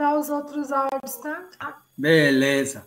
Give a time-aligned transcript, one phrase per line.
[0.00, 1.82] para os outros áudios, tá?
[1.94, 2.86] Beleza.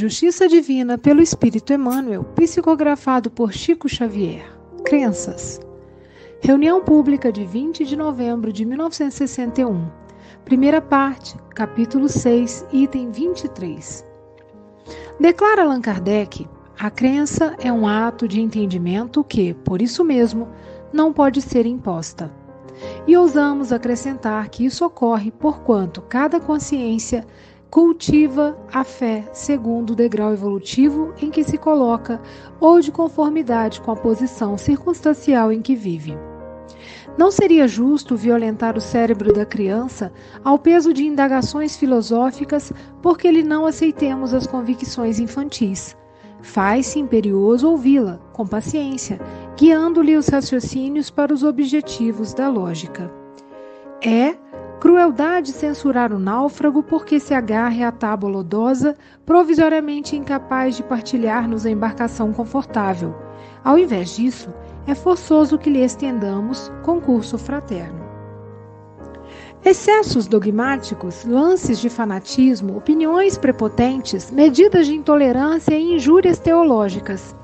[0.00, 4.48] Justiça Divina pelo Espírito Emmanuel, psicografado por Chico Xavier.
[4.84, 5.60] Crenças.
[6.40, 9.88] Reunião pública de 20 de novembro de 1961.
[10.44, 14.06] Primeira parte, capítulo 6, item 23.
[15.18, 16.48] Declara Allan Kardec:
[16.78, 20.46] a crença é um ato de entendimento que, por isso mesmo,
[20.92, 22.32] não pode ser imposta.
[23.04, 27.26] E ousamos acrescentar que isso ocorre porquanto cada consciência
[27.70, 32.20] cultiva a fé segundo o degrau evolutivo em que se coloca
[32.60, 36.16] ou de conformidade com a posição circunstancial em que vive.
[37.16, 40.12] Não seria justo violentar o cérebro da criança
[40.44, 45.96] ao peso de indagações filosóficas porque lhe não aceitemos as convicções infantis.
[46.40, 49.20] Faz-se imperioso ouvi-la, com paciência,
[49.58, 53.12] guiando-lhe os raciocínios para os objetivos da lógica.
[54.00, 54.36] É
[54.80, 58.96] Crueldade censurar o náufrago porque se agarre à tábua lodosa,
[59.26, 63.12] provisoriamente incapaz de partilhar-nos a embarcação confortável.
[63.64, 64.54] Ao invés disso,
[64.86, 68.06] é forçoso que lhe estendamos concurso fraterno.
[69.64, 77.34] Excessos dogmáticos, lances de fanatismo, opiniões prepotentes, medidas de intolerância e injúrias teológicas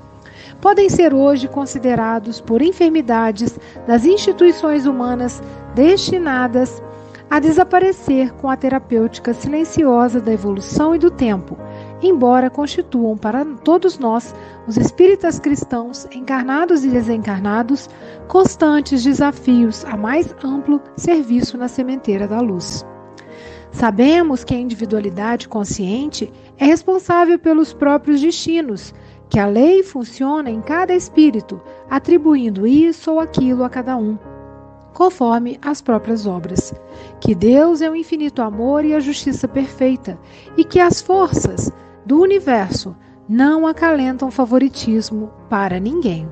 [0.61, 5.43] podem ser hoje considerados por enfermidades das instituições humanas
[5.75, 6.94] destinadas a
[7.39, 11.57] desaparecer com a terapêutica silenciosa da evolução e do tempo,
[12.01, 14.33] embora constituam para todos nós,
[14.67, 17.89] os espíritas cristãos, encarnados e desencarnados,
[18.27, 22.85] constantes desafios a mais amplo serviço na sementeira da luz.
[23.71, 28.93] Sabemos que a individualidade consciente é responsável pelos próprios destinos,
[29.29, 31.59] que a lei funciona em cada espírito,
[31.89, 34.17] atribuindo isso ou aquilo a cada um
[34.95, 36.73] conforme as próprias obras.
[37.19, 40.17] Que Deus é o infinito amor e a justiça perfeita,
[40.57, 41.71] e que as forças
[42.05, 42.95] do universo
[43.27, 46.31] não acalentam favoritismo para ninguém.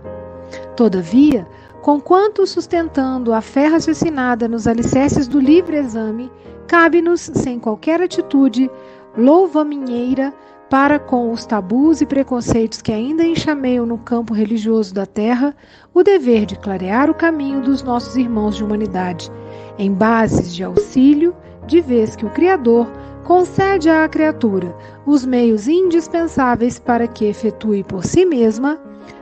[0.77, 1.45] Todavia,
[1.81, 6.31] conquanto sustentando a fé raciocinada nos alicerces do livre exame,
[6.65, 8.71] cabe-nos, sem qualquer atitude
[9.17, 10.33] louvaminheira,
[10.73, 15.55] para com os tabus e preconceitos que ainda enxameiam no campo religioso da terra,
[15.93, 19.31] o dever de clarear o caminho dos nossos irmãos de humanidade,
[19.77, 21.35] em bases de auxílio,
[21.67, 22.91] de vez que o Criador
[23.23, 24.75] concede à criatura
[25.05, 28.79] os meios indispensáveis para que efetue por si mesma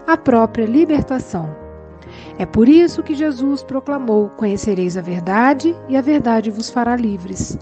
[0.07, 1.53] a própria libertação.
[2.39, 7.59] É por isso que Jesus proclamou: Conhecereis a verdade, e a verdade vos fará livres.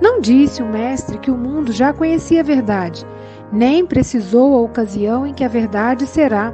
[0.00, 3.06] Não disse o Mestre que o mundo já conhecia a verdade,
[3.52, 6.52] nem precisou a ocasião em que a verdade será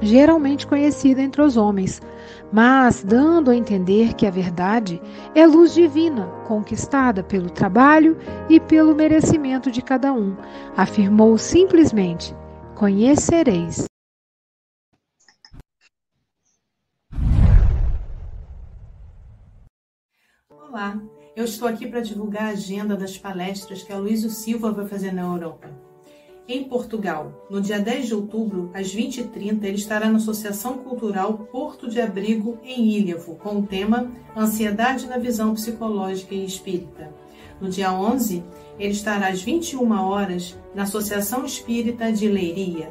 [0.00, 2.00] geralmente conhecida entre os homens,
[2.52, 5.00] mas dando a entender que a verdade
[5.34, 8.16] é luz divina, conquistada pelo trabalho
[8.48, 10.36] e pelo merecimento de cada um,
[10.76, 12.34] afirmou simplesmente:
[12.74, 13.84] conhecereis.
[20.48, 21.00] Olá,
[21.36, 25.12] eu estou aqui para divulgar a agenda das palestras que a Luísa Silva vai fazer
[25.12, 25.89] na Europa.
[26.52, 31.88] Em Portugal, no dia 10 de outubro, às 20h30, ele estará na Associação Cultural Porto
[31.88, 37.14] de Abrigo, em Ilhavo, com o tema Ansiedade na Visão Psicológica e Espírita.
[37.60, 38.42] No dia 11,
[38.80, 42.90] ele estará às 21 horas na Associação Espírita de Leiria.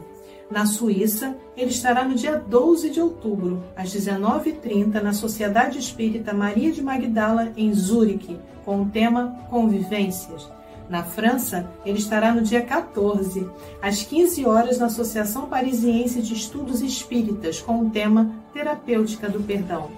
[0.49, 6.71] Na Suíça, ele estará no dia 12 de outubro, às 19h30, na Sociedade Espírita Maria
[6.71, 10.49] de Magdala, em Zurique, com o tema Convivências.
[10.89, 13.47] Na França, ele estará no dia 14,
[13.79, 19.91] às 15 horas, na Associação Parisiense de Estudos Espíritas, com o tema Terapêutica do Perdão.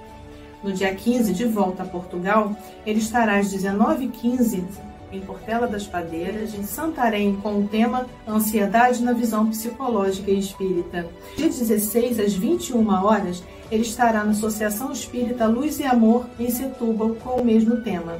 [0.61, 2.53] No dia 15, de volta a Portugal,
[2.85, 4.65] ele estará às 19h15
[5.11, 11.07] em Portela das Padeiras, em Santarém, com o tema Ansiedade na Visão Psicológica e Espírita.
[11.35, 17.15] Dia 16, às 21 horas, ele estará na Associação Espírita Luz e Amor, em Setúbal,
[17.15, 18.17] com o mesmo tema.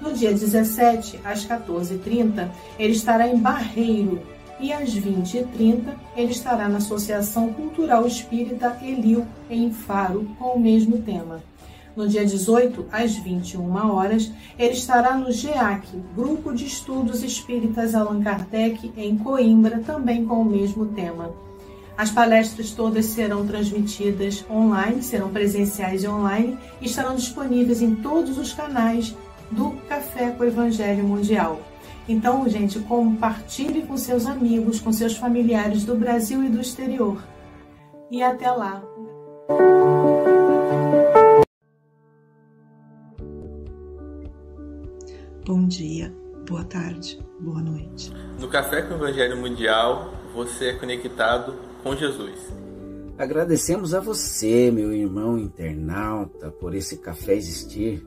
[0.00, 2.48] No dia 17, às 14h30,
[2.78, 4.22] ele estará em Barreiro,
[4.60, 10.98] e às 20h30 ele estará na Associação Cultural Espírita Elil, em Faro, com o mesmo
[11.02, 11.42] tema.
[11.96, 18.22] No dia 18, às 21 horas, ele estará no GEAC, Grupo de Estudos Espíritas Allan
[18.22, 21.32] Kardec, em Coimbra, também com o mesmo tema.
[21.96, 28.38] As palestras todas serão transmitidas online, serão presenciais e online, e estarão disponíveis em todos
[28.38, 29.16] os canais
[29.50, 31.60] do Café com o Evangelho Mundial.
[32.08, 37.22] Então, gente, compartilhe com seus amigos, com seus familiares do Brasil e do exterior.
[38.10, 38.82] E até lá!
[45.44, 46.14] Bom dia,
[46.46, 48.12] boa tarde, boa noite.
[48.38, 52.38] No Café com o Evangelho Mundial, você é conectado com Jesus.
[53.18, 58.06] Agradecemos a você, meu irmão internauta, por esse café existir.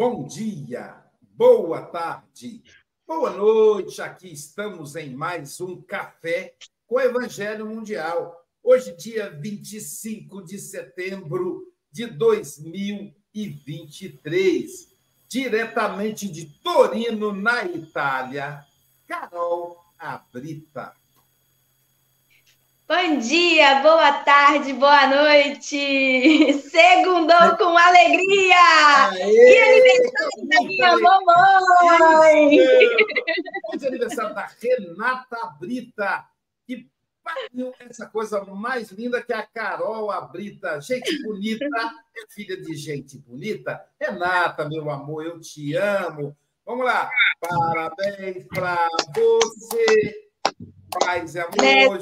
[0.00, 0.96] Bom dia,
[1.36, 2.64] boa tarde,
[3.06, 4.00] boa noite.
[4.00, 6.54] Aqui estamos em mais um Café
[6.86, 14.96] com Evangelho Mundial Hoje, dia 25 de setembro de 2023,
[15.28, 18.64] diretamente de Torino, na Itália,
[19.06, 20.94] Carol Abrita.
[22.90, 25.76] Bom dia, boa tarde, boa noite.
[26.58, 29.10] Segundou com alegria.
[29.12, 32.58] Aê, e aniversário da minha mamãe.
[33.72, 36.26] Hoje é aniversário da Renata Brita
[37.88, 43.86] essa coisa mais linda que a Carol Abrita, gente bonita, é filha de gente bonita.
[44.00, 46.36] Renata, meu amor, eu te amo.
[46.66, 47.08] Vamos lá.
[47.40, 50.28] Parabéns para você,
[50.98, 52.00] paz e amor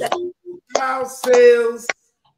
[0.76, 1.86] aos seus.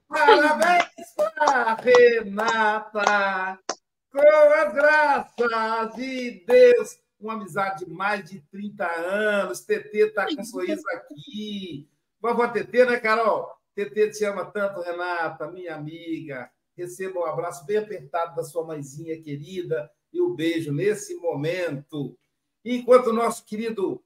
[0.08, 3.58] Parabéns para Renata,
[4.12, 6.99] com as graças de Deus.
[7.18, 9.60] Uma amizade de mais de 30 anos.
[9.60, 11.88] TT está com sorriso aqui.
[12.20, 13.50] Vovó TT, né, Carol?
[13.75, 16.50] TT te ama tanto, Renata, minha amiga.
[16.76, 22.18] Receba um abraço bem apertado da sua mãezinha querida e o um beijo nesse momento.
[22.64, 24.02] Enquanto o nosso querido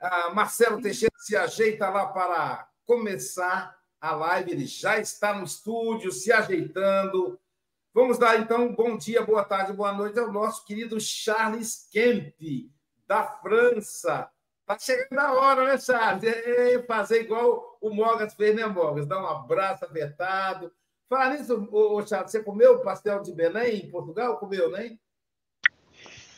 [0.00, 6.10] ah, Marcelo Teixeira se ajeita lá para começar a live, ele já está no estúdio
[6.10, 7.38] se ajeitando.
[7.94, 12.34] Vamos dar então bom dia, boa tarde, boa noite ao nosso querido Charles Kemp,
[13.06, 14.28] da França.
[14.66, 16.24] Tá chegando a hora, né, Charles?
[16.24, 19.06] É, é fazer igual o Mogas fez, né, Mogas?
[19.06, 20.72] Dar um abraço apertado.
[21.08, 24.36] Fala nisso, ô, Charles, você comeu pastel de Belém em Portugal?
[24.38, 24.98] Comeu, né?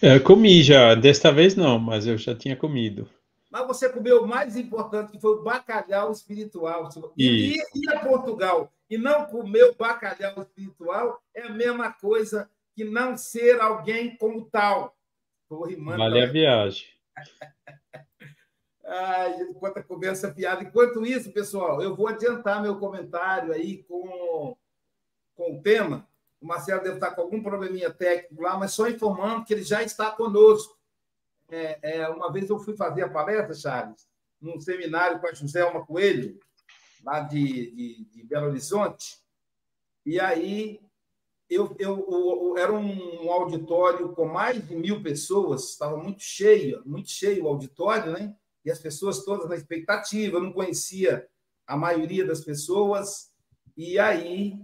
[0.02, 3.08] Eu comi já, desta vez não, mas eu já tinha comido.
[3.52, 6.88] Mas você comeu o mais importante, que foi o bacalhau espiritual.
[7.18, 12.82] E ir a Portugal e não comer o bacalhau espiritual é a mesma coisa que
[12.82, 14.96] não ser alguém como tal.
[15.98, 16.86] Vale a viagem.
[18.86, 20.62] Ai, enquanto começa a piada.
[20.64, 24.56] Enquanto isso, pessoal, eu vou adiantar meu comentário aí com,
[25.34, 26.08] com o tema.
[26.40, 29.82] O Marcelo deve estar com algum probleminha técnico lá, mas só informando que ele já
[29.82, 30.74] está conosco.
[31.52, 34.08] É, é, uma vez eu fui fazer a palestra, Charles,
[34.40, 36.38] num seminário com a Joselma Coelho,
[37.04, 39.18] lá de, de, de Belo Horizonte,
[40.06, 40.80] e aí
[41.50, 47.10] eu, eu, eu, era um auditório com mais de mil pessoas, estava muito cheio, muito
[47.10, 48.34] cheio o auditório, né?
[48.64, 51.28] E as pessoas todas na expectativa, eu não conhecia
[51.66, 53.30] a maioria das pessoas,
[53.76, 54.58] e aí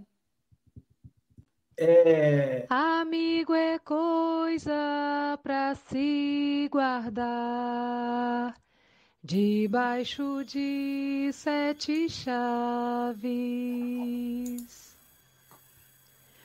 [1.79, 2.65] é...
[2.69, 8.53] Amigo é coisa para se guardar
[9.23, 13.29] debaixo de sete chaves.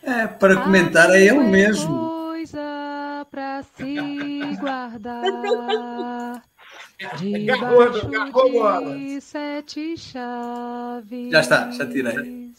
[0.05, 1.89] É, para comentar é eu é mesmo.
[1.89, 3.97] Coisa para se
[4.61, 5.25] guardar
[7.19, 8.09] debaixo
[8.97, 11.33] de sete chaves.
[11.33, 12.53] Já está, já tirei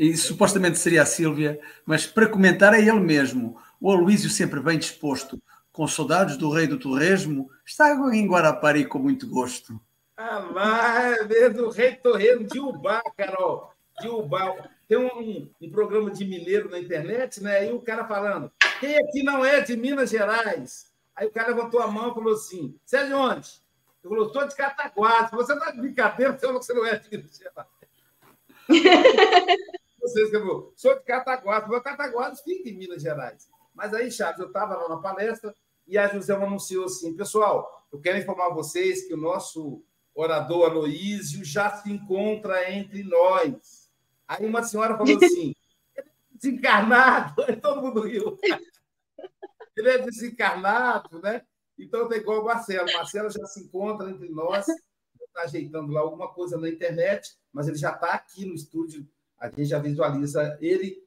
[0.00, 3.60] e supostamente seria a Sílvia, mas para comentar é ele mesmo.
[3.78, 5.38] O Aloísio sempre bem disposto,
[5.70, 9.78] com saudades do rei do torresmo, está em Guarapari com muito gosto.
[10.16, 14.70] Ah, mas é do rei do torresmo, de Ubá, Carol, de Ubá.
[14.88, 17.68] Tem um, um, programa de mineiro na internet, né?
[17.68, 20.94] E o cara falando, quem aqui não é de Minas Gerais?
[21.14, 23.50] Aí o cara levantou a mão e falou assim, você é de onde?
[24.02, 25.30] Ele falou, estou de Cataguases.
[25.32, 27.68] Você está de brincadeira, você não é de Minas Gerais.
[30.00, 33.48] vocês que eu sou de Cataguases, meu Cataguases fica em Minas Gerais.
[33.74, 35.54] Mas aí, Chaves, eu estava lá na palestra
[35.86, 39.82] e a José anunciou assim: pessoal, eu quero informar vocês que o nosso
[40.14, 43.90] orador Aloísio já se encontra entre nós.
[44.26, 45.54] Aí uma senhora falou assim:
[45.96, 48.38] ele é desencarnado, aí todo mundo riu.
[49.76, 51.42] Ele é desencarnado, né?
[51.78, 52.88] Então tem igual o Marcelo.
[52.88, 57.68] O Marcelo já se encontra entre nós, está ajeitando lá alguma coisa na internet, mas
[57.68, 59.06] ele já está aqui no estúdio
[59.40, 61.02] a gente já visualiza ele.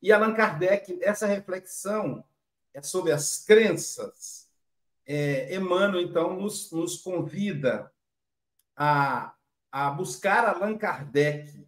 [0.00, 2.24] E Allan Kardec, essa reflexão
[2.72, 4.48] é sobre as crenças.
[5.04, 7.92] É, Emmanuel, então, nos, nos convida
[8.76, 9.34] a,
[9.70, 11.66] a buscar Allan Kardec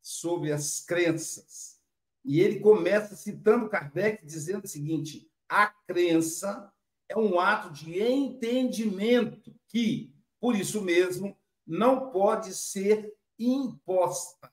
[0.00, 1.78] sobre as crenças.
[2.24, 6.72] E ele começa citando Kardec, dizendo o seguinte: a crença
[7.08, 11.36] é um ato de entendimento que, por isso mesmo,
[11.66, 14.52] não pode ser imposta.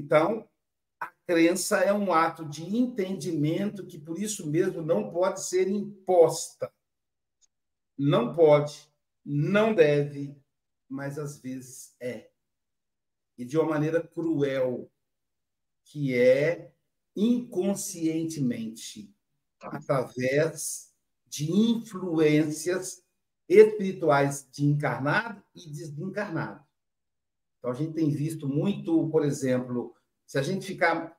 [0.00, 0.48] Então,
[0.98, 6.72] a crença é um ato de entendimento que, por isso mesmo, não pode ser imposta.
[7.98, 8.90] Não pode,
[9.22, 10.34] não deve,
[10.88, 12.30] mas às vezes é.
[13.36, 14.90] E de uma maneira cruel,
[15.84, 16.72] que é
[17.14, 19.14] inconscientemente,
[19.60, 20.94] através
[21.26, 23.04] de influências
[23.46, 26.69] espirituais de encarnado e desencarnado.
[27.60, 29.94] Então, a gente tem visto muito, por exemplo,
[30.26, 31.14] se a gente ficar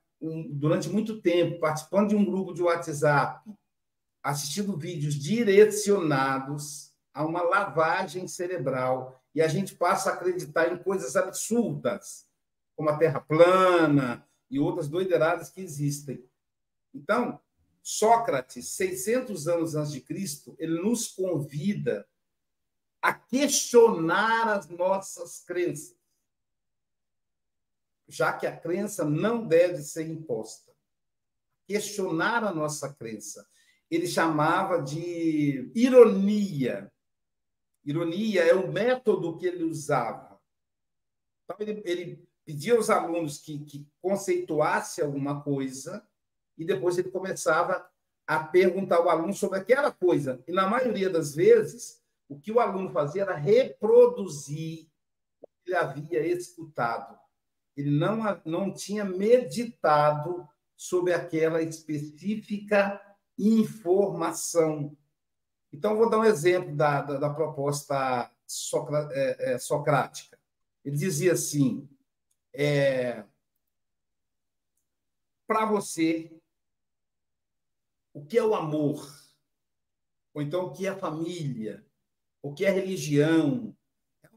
[0.49, 3.47] durante muito tempo participando de um grupo de WhatsApp,
[4.23, 11.15] assistindo vídeos direcionados a uma lavagem cerebral, e a gente passa a acreditar em coisas
[11.15, 12.27] absurdas,
[12.75, 16.27] como a Terra plana e outras doideiradas que existem.
[16.93, 17.39] Então,
[17.83, 22.07] Sócrates, 600 anos antes de Cristo, ele nos convida
[23.01, 26.00] a questionar as nossas crenças
[28.11, 30.71] já que a crença não deve ser imposta.
[31.65, 33.47] Questionar a nossa crença.
[33.89, 36.91] Ele chamava de ironia.
[37.85, 40.39] Ironia é o método que ele usava.
[41.45, 46.05] Então, ele, ele pedia aos alunos que, que conceituasse alguma coisa
[46.57, 47.89] e depois ele começava
[48.27, 50.43] a perguntar ao aluno sobre aquela coisa.
[50.45, 54.89] E, na maioria das vezes, o que o aluno fazia era reproduzir
[55.41, 57.20] o que ele havia escutado
[57.75, 62.99] ele não, não tinha meditado sobre aquela específica
[63.37, 64.97] informação.
[65.71, 68.29] Então, vou dar um exemplo da, da, da proposta
[69.11, 70.37] é, é, socrática.
[70.83, 71.87] Ele dizia assim:
[72.53, 73.23] é,
[75.47, 76.31] para você,
[78.13, 79.07] o que é o amor?
[80.33, 81.85] Ou então, o que é família?
[82.41, 83.75] O que é religião?
[84.23, 84.29] É.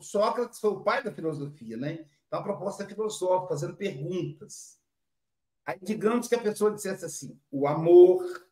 [0.00, 2.06] Sócrates foi o pai da filosofia, né?
[2.26, 4.78] Então, a proposta é filosófica, fazendo perguntas.
[5.64, 8.48] Aí, digamos que a pessoa dissesse assim: o amor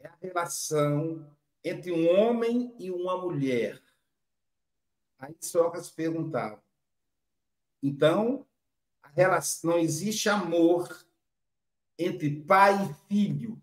[0.00, 1.30] é a relação
[1.64, 3.80] entre um homem e uma mulher.
[5.18, 6.62] Aí Sócrates perguntava:
[7.82, 8.46] então,
[9.14, 11.04] relação, não existe amor
[11.98, 13.60] entre pai e filho,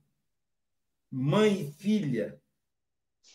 [1.11, 2.41] mãe e filha?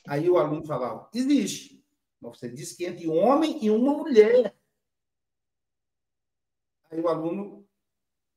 [0.06, 1.84] Aí o aluno falava: existe.
[2.20, 4.54] Você disse que entre um homem e uma mulher.
[6.94, 7.68] Aí o aluno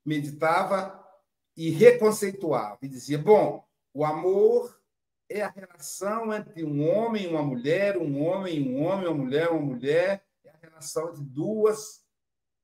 [0.04, 1.08] meditava
[1.56, 4.82] e reconceituava e dizia: bom, o amor
[5.30, 9.24] é a relação entre um homem e uma mulher, um homem e um homem, uma
[9.26, 12.04] mulher, uma mulher, é a relação entre duas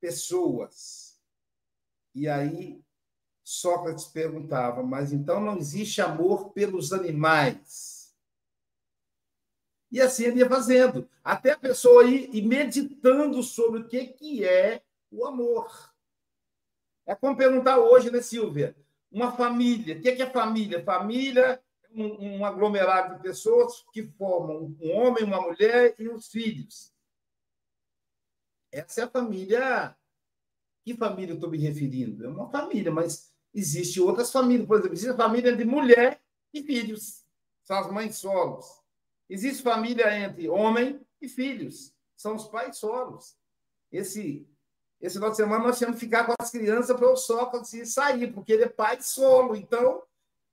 [0.02, 1.22] pessoas.
[2.16, 2.84] E aí
[3.44, 8.16] Sócrates perguntava: mas então não existe amor pelos animais?
[9.92, 14.44] E assim ele ia fazendo, até a pessoa ir, ir meditando sobre o que, que
[14.44, 14.82] é
[15.14, 15.94] o amor.
[17.06, 18.76] É como perguntar hoje, né, Silvia?
[19.12, 19.98] Uma família.
[19.98, 20.84] O que é família?
[20.84, 26.28] Família é um, um aglomerado de pessoas que formam um homem, uma mulher e os
[26.28, 26.92] filhos.
[28.72, 29.96] Essa é a família.
[30.84, 32.26] Que família eu estou me referindo?
[32.26, 34.68] É uma família, mas existe outras famílias.
[34.68, 37.24] Por exemplo, existe a família de mulher e filhos.
[37.64, 38.82] São as mães solos.
[39.30, 41.94] Existe família entre homem e filhos.
[42.16, 43.38] São os pais solos.
[43.92, 44.48] Esse
[45.04, 48.32] esse final de semana nós tínhamos que ficar com as crianças para o Sócrates sair,
[48.32, 50.02] porque ele é pai solo, então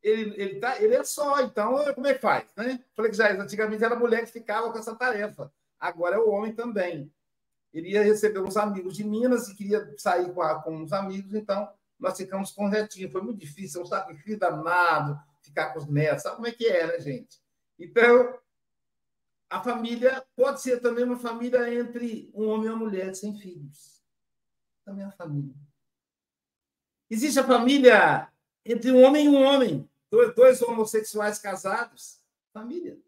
[0.02, 2.46] ele, ele, tá, ele é só, então como é que faz?
[2.56, 2.82] Né?
[2.96, 6.52] Falei que já antigamente era mulher que ficava com essa tarefa, agora é o homem
[6.52, 7.12] também.
[7.72, 11.32] Ele ia receber uns amigos de Minas e queria sair com, a, com os amigos,
[11.32, 13.08] então nós ficamos com o Retinho.
[13.08, 16.88] Foi muito difícil, um sacrifício danado, ficar com os netos, sabe como é que é,
[16.88, 17.40] né, gente?
[17.78, 18.36] Então,
[19.48, 23.99] a família pode ser também uma família entre um homem e uma mulher sem filhos
[24.90, 25.54] da minha família.
[27.08, 28.30] Existe a família
[28.64, 32.20] entre um homem e um homem, dois, dois homossexuais casados,
[32.52, 33.00] família.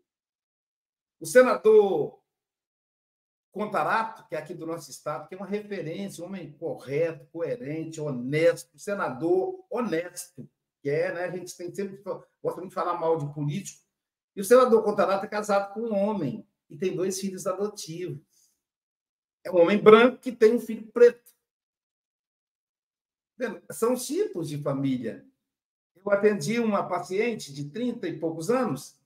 [1.20, 2.20] O senador
[3.50, 8.00] Contarato, que é aqui do nosso estado, que é uma referência, um homem correto, coerente,
[8.00, 10.48] honesto, senador honesto,
[10.80, 11.24] que é, né?
[11.24, 12.02] A gente tem sempre
[12.42, 13.82] gosta muito de falar mal de político.
[14.34, 18.24] E o senador Contarato é casado com um homem e tem dois filhos adotivos.
[19.44, 21.31] É um homem branco que tem um filho preto.
[23.70, 25.24] São tipos de família.
[25.94, 29.00] Eu atendi uma paciente de 30 e poucos anos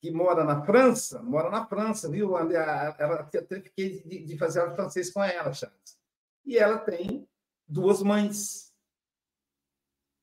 [0.00, 2.36] que mora na França, mora na França, viu?
[2.36, 5.98] Ela até fiquei de fazer aula francês com ela, Charles.
[6.44, 7.28] E ela tem
[7.66, 8.72] duas mães.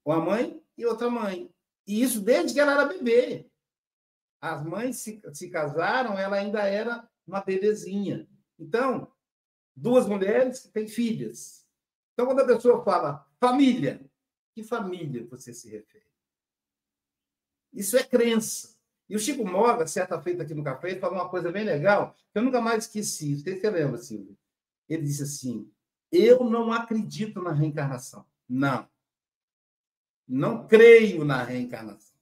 [0.05, 1.53] Uma mãe e outra mãe.
[1.85, 3.49] E isso desde que ela era bebê.
[4.39, 8.27] As mães se, se casaram, ela ainda era uma bebezinha.
[8.57, 9.11] Então,
[9.75, 11.64] duas mulheres que têm filhas.
[12.15, 14.09] Então, quando a pessoa fala família,
[14.55, 16.05] que família você se refere?
[17.73, 18.73] Isso é crença.
[19.09, 22.39] E o Chico Moga, certa feita aqui no café, falou uma coisa bem legal, que
[22.39, 23.35] eu nunca mais esqueci.
[23.35, 24.35] Você se lembra, Silvio?
[24.87, 25.69] Ele disse assim:
[26.09, 28.25] Eu não acredito na reencarnação.
[28.47, 28.87] Não.
[30.25, 32.15] Não creio na reencarnação.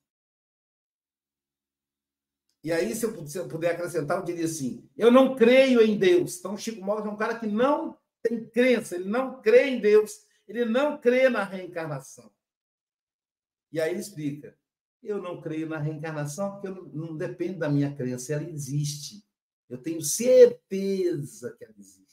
[2.63, 6.39] E aí, se eu puder acrescentar, eu diria assim: Eu não creio em Deus.
[6.39, 10.25] Então, Chico Moga é um cara que não tem crença, ele não crê em Deus,
[10.47, 12.33] ele não crê na reencarnação.
[13.71, 14.57] E aí ele explica:
[15.01, 19.23] eu não creio na reencarnação porque não, não depende da minha crença, ela existe.
[19.69, 22.03] Eu tenho certeza que ela existe.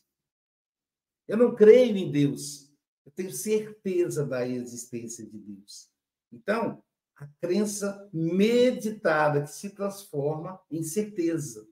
[1.28, 2.72] Eu não creio em Deus,
[3.06, 5.88] eu tenho certeza da existência de Deus.
[6.32, 6.82] Então,
[7.14, 11.68] a crença meditada que se transforma em certeza.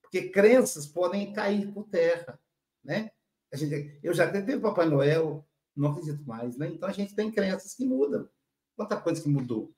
[0.00, 2.40] Porque crenças podem cair por terra,
[2.82, 3.10] né?
[3.52, 6.68] A gente, eu já acreditei no Papai Noel, não acredito mais, né?
[6.68, 8.28] Então a gente tem crenças que mudam.
[8.76, 9.74] Quanta coisa que mudou.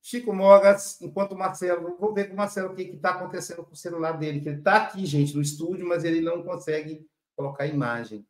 [0.00, 3.72] Chico Mogas, enquanto o Marcelo, vou ver com o Marcelo o que está acontecendo com
[3.72, 7.66] o celular dele, que ele está aqui, gente, no estúdio, mas ele não consegue colocar
[7.66, 8.26] imagem.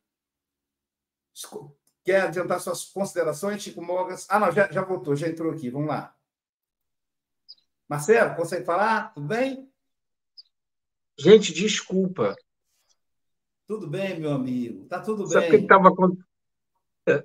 [2.05, 4.27] Quer adiantar suas considerações, Chico Mogas?
[4.29, 6.17] Ah, não, já, já voltou, já entrou aqui, vamos lá.
[7.89, 9.15] Marcelo, consegue falar?
[9.15, 9.73] Tudo bem?
[11.17, 12.35] Gente, desculpa.
[13.69, 14.87] Tudo bem, meu amigo.
[14.87, 15.61] Tá tudo Sabe bem.
[15.61, 15.91] Que tava...
[17.07, 17.23] É,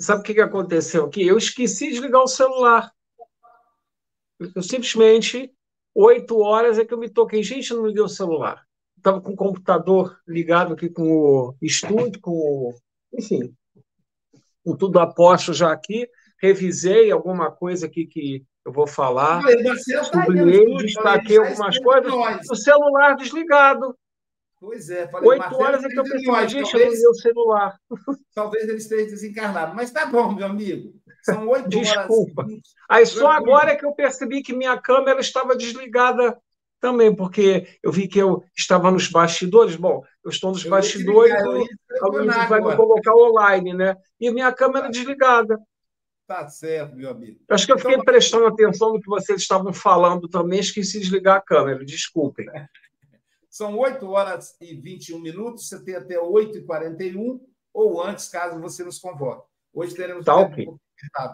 [0.00, 1.24] sabe o que aconteceu aqui?
[1.24, 2.92] Eu esqueci de ligar o celular.
[4.40, 5.54] Eu simplesmente,
[5.94, 7.40] oito horas é que eu me toquei.
[7.40, 8.66] Gente, eu não liguei o celular.
[8.96, 12.74] Estava com o computador ligado aqui com o estúdio, com o...
[13.12, 13.54] Enfim,
[14.64, 16.08] com tudo aposto já aqui.
[16.42, 19.40] Revisei alguma coisa aqui que eu vou falar.
[19.40, 22.12] Sublinhei, destaquei algumas coisas.
[22.50, 23.96] O celular desligado.
[24.58, 26.24] Pois é, falei, Oito horas é que eu gente,
[26.72, 27.78] talvez, eu o celular.
[28.34, 29.74] Talvez ele esteja desencarnado.
[29.74, 30.94] Mas tá bom, meu amigo.
[31.22, 31.88] São oito horas.
[31.88, 32.46] Desculpa.
[32.88, 36.38] Aí só agora é que eu percebi que minha câmera estava desligada
[36.80, 39.76] também, porque eu vi que eu estava nos bastidores.
[39.76, 43.94] Bom, eu estou nos eu bastidores, a Luiz vai me colocar online, né?
[44.18, 45.58] E minha câmera desligada.
[46.26, 47.38] Tá certo, meu amigo.
[47.48, 51.04] Acho que eu fiquei então, prestando atenção no que vocês estavam falando também, esqueci de
[51.04, 52.46] desligar a câmera, desculpem.
[53.56, 57.40] São 8 horas e 21 minutos, você tem até 8 e 41
[57.72, 59.48] ou antes, caso você nos convoque.
[59.72, 60.66] Hoje teremos tá, um okay.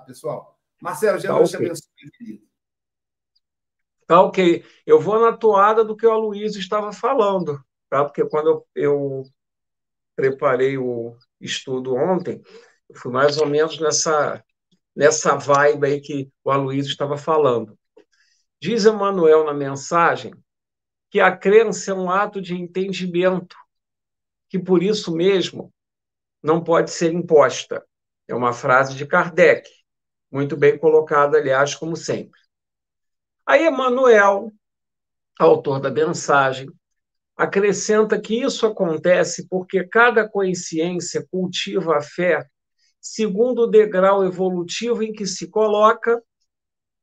[0.07, 0.57] pessoal.
[0.81, 1.67] Marcelo, já tá, te okay.
[1.67, 2.47] abençoe, querido.
[4.07, 4.65] Tá ok.
[4.87, 8.05] Eu vou na toada do que o Aloysio estava falando, tá?
[8.05, 9.23] Porque quando eu, eu
[10.15, 12.41] preparei o estudo ontem,
[12.89, 14.45] eu fui mais ou menos nessa,
[14.95, 17.77] nessa vibe aí que o Aloysio estava falando.
[18.61, 20.33] Diz Emmanuel na mensagem
[21.13, 23.55] que a crença é um ato de entendimento,
[24.49, 25.71] que por isso mesmo
[26.43, 27.85] não pode ser imposta.
[28.27, 29.69] É uma frase de Kardec,
[30.31, 32.41] muito bem colocada, aliás, como sempre.
[33.45, 34.51] Aí Emmanuel,
[35.39, 36.67] autor da mensagem,
[37.37, 42.49] acrescenta que isso acontece porque cada consciência cultiva a fé
[42.99, 46.23] segundo o degrau evolutivo em que se coloca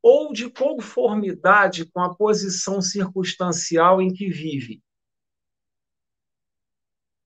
[0.02, 4.82] ou de conformidade com a posição circunstancial em que vive.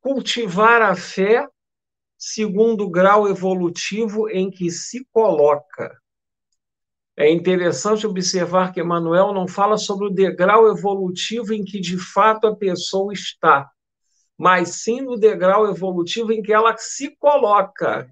[0.02, 1.48] Cultivar a fé
[2.18, 5.98] segundo o grau evolutivo em que se coloca.
[7.18, 12.48] É interessante observar que Emmanuel não fala sobre o degrau evolutivo em que de fato
[12.48, 13.70] a pessoa está,
[14.38, 18.10] mas sim no degrau evolutivo em que ela se coloca.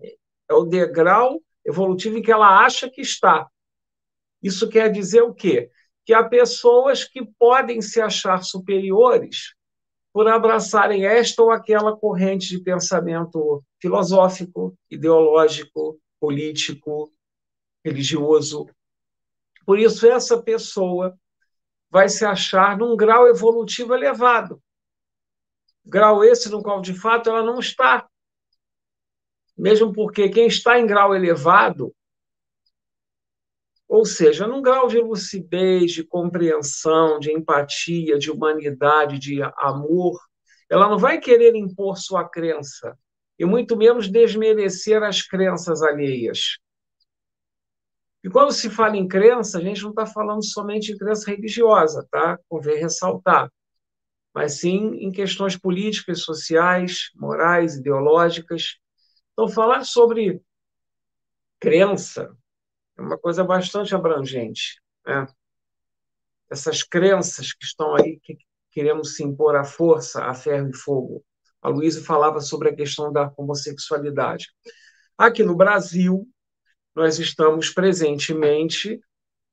[0.50, 3.47] É o degrau evolutivo em que ela acha que está.
[4.41, 5.69] Isso quer dizer o quê?
[6.06, 9.54] Que há pessoas que podem se achar superiores
[10.12, 17.12] por abraçarem esta ou aquela corrente de pensamento filosófico, ideológico, político,
[17.84, 18.67] religioso.
[19.65, 21.17] Por isso, essa pessoa
[21.89, 24.62] vai se achar num grau evolutivo elevado.
[25.86, 28.08] Grau esse no qual, de fato, ela não está.
[29.58, 31.93] Mesmo porque quem está em grau elevado
[33.91, 40.17] ou seja, num grau de lucidez, de compreensão, de empatia, de humanidade, de amor,
[40.69, 42.97] ela não vai querer impor sua crença,
[43.38, 46.58] e muito menos desmerecer as crenças alheias.
[48.23, 52.08] E quando se fala em crença, a gente não está falando somente em crença religiosa,
[52.10, 52.39] tá?
[52.47, 53.51] Convém ressaltar.
[54.34, 58.77] Mas sim em questões políticas, sociais, morais, ideológicas.
[59.34, 60.41] Então, falar sobre
[61.60, 62.34] crença
[63.02, 64.80] é uma coisa bastante abrangente.
[65.06, 65.28] Né?
[66.50, 68.38] Essas crenças que estão aí, que
[68.70, 71.24] queremos se impor à força, a ferro e fogo.
[71.62, 74.48] A Luísa falava sobre a questão da homossexualidade.
[75.18, 76.28] Aqui no Brasil,
[76.96, 79.00] nós estamos presentemente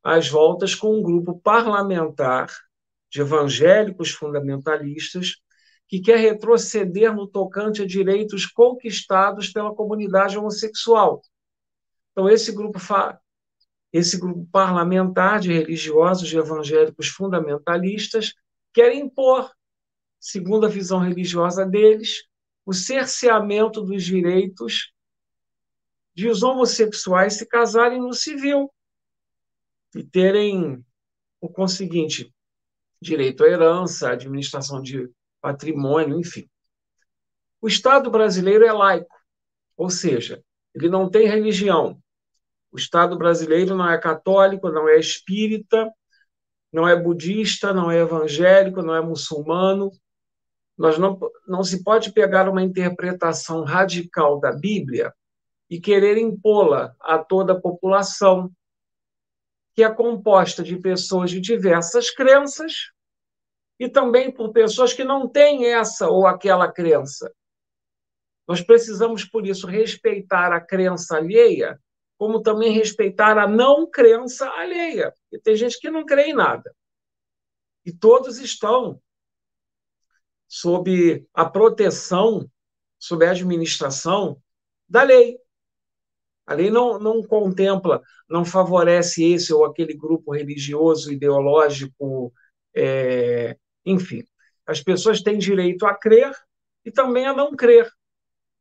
[0.03, 2.49] às voltas com um grupo parlamentar
[3.11, 5.37] de evangélicos fundamentalistas
[5.87, 11.23] que quer retroceder no tocante a direitos conquistados pela comunidade homossexual.
[12.13, 12.79] Então, esse grupo
[13.92, 18.35] esse grupo parlamentar de religiosos, evangélicos fundamentalistas,
[18.72, 19.51] quer impor,
[20.20, 22.24] segundo a visão religiosa deles,
[22.66, 24.92] o cerceamento dos direitos
[26.14, 28.70] de os homossexuais se casarem no civil
[29.94, 30.85] e terem
[31.40, 32.33] o conseguinte
[33.01, 35.09] direito à herança, administração de
[35.40, 36.48] patrimônio, enfim.
[37.61, 39.14] O Estado brasileiro é laico,
[39.77, 40.42] ou seja,
[40.74, 42.01] ele não tem religião,
[42.70, 45.90] o Estado brasileiro não é católico, não é espírita,
[46.72, 49.90] não é budista, não é evangélico, não é muçulmano.
[50.76, 55.12] Nós não, não se pode pegar uma interpretação radical da Bíblia
[55.68, 58.50] e querer impô-la a toda a população,
[59.74, 62.90] que é composta de pessoas de diversas crenças
[63.78, 67.33] e também por pessoas que não têm essa ou aquela crença.
[68.46, 71.78] Nós precisamos, por isso, respeitar a crença alheia
[72.18, 75.14] como também respeitar a não crença alheia.
[75.33, 76.74] E tem gente que não crê em nada.
[77.87, 79.00] E todos estão
[80.48, 82.50] sob a proteção,
[82.98, 84.42] sob a administração
[84.88, 85.38] da lei.
[86.44, 92.33] A lei não, não contempla, não favorece esse ou aquele grupo religioso, ideológico,
[92.74, 94.24] é, enfim.
[94.66, 96.33] As pessoas têm direito a crer
[96.85, 97.88] e também a não crer.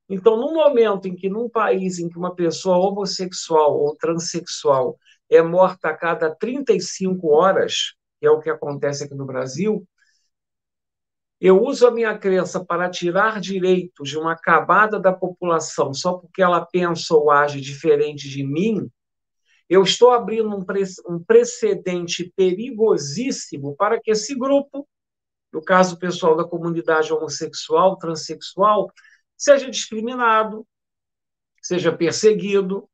[0.09, 4.97] Então, no momento em que, num país em que uma pessoa homossexual ou transexual
[5.29, 9.85] é morta a cada 35 horas, que é o que acontece aqui no Brasil,
[11.39, 16.41] eu uso a minha crença para tirar direitos de uma camada da população só porque
[16.41, 18.89] ela pensa ou age diferente de mim,
[19.69, 24.87] eu estou abrindo um, pre um precedente perigosíssimo para que esse grupo,
[25.51, 28.91] no caso pessoal da comunidade homossexual, transexual,
[29.37, 30.67] seja discriminado,
[31.61, 32.89] seja perseguido,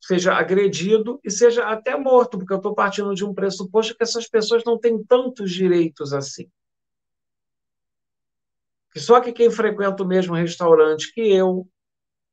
[0.00, 4.26] seja agredido e seja até morto, porque eu estou partindo de um pressuposto que essas
[4.26, 6.50] pessoas não têm tantos direitos assim.
[8.96, 11.68] Só que quem frequenta o mesmo restaurante que eu,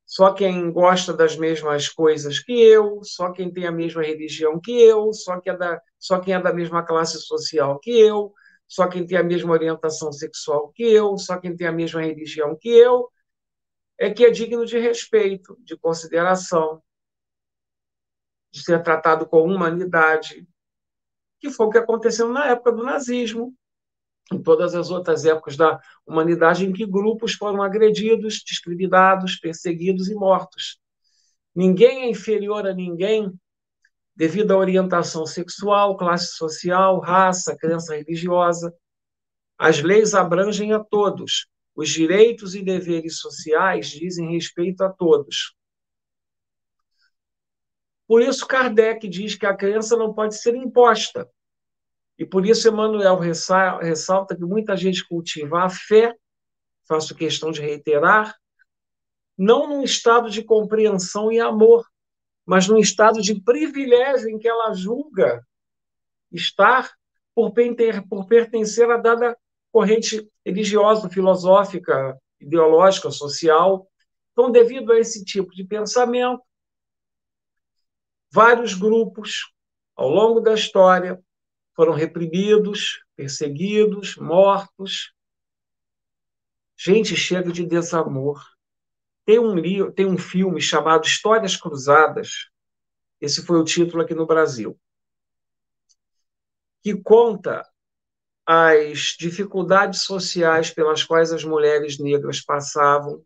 [0.06, 4.72] só quem gosta das mesmas coisas que eu, só quem tem a mesma religião que
[4.72, 8.34] eu, só, que é da, só quem é da mesma classe social que eu,
[8.68, 12.56] só quem tem a mesma orientação sexual que eu, só quem tem a mesma religião
[12.60, 13.10] que eu,
[14.02, 16.82] é que é digno de respeito, de consideração,
[18.52, 20.48] de ser tratado com humanidade,
[21.40, 23.56] que foi o que aconteceu na época do nazismo,
[24.34, 30.16] em todas as outras épocas da humanidade em que grupos foram agredidos, discriminados, perseguidos e
[30.16, 30.80] mortos.
[31.54, 33.32] Ninguém é inferior a ninguém
[34.16, 38.76] devido à orientação sexual, classe social, raça, crença religiosa.
[39.60, 41.46] As leis abrangem a todos.
[41.82, 45.56] Os direitos e deveres sociais dizem respeito a todos.
[48.08, 51.28] Por isso, Kardec diz que a crença não pode ser imposta.
[52.20, 56.16] E por isso, Emmanuel ressalta que muita gente cultiva a fé,
[56.88, 58.38] faço questão de reiterar,
[59.36, 61.84] não num estado de compreensão e amor,
[62.46, 65.44] mas num estado de privilégio em que ela julga
[66.32, 66.94] estar
[67.34, 67.52] por,
[68.28, 69.36] pertencer a dada
[69.72, 73.90] corrente religiosa, filosófica, ideológica, social.
[74.32, 76.42] Então, devido a esse tipo de pensamento,
[78.32, 79.52] vários grupos,
[79.96, 81.22] ao longo da história,
[81.76, 85.14] foram reprimidos, perseguidos, mortos.
[86.78, 88.44] Gente, chega de desamor.
[89.26, 92.50] Tem um, livro, tem um filme chamado Histórias Cruzadas,
[93.22, 94.78] esse foi o título aqui no Brasil,
[96.82, 97.71] que conta
[98.54, 103.24] as dificuldades sociais pelas quais as mulheres negras passavam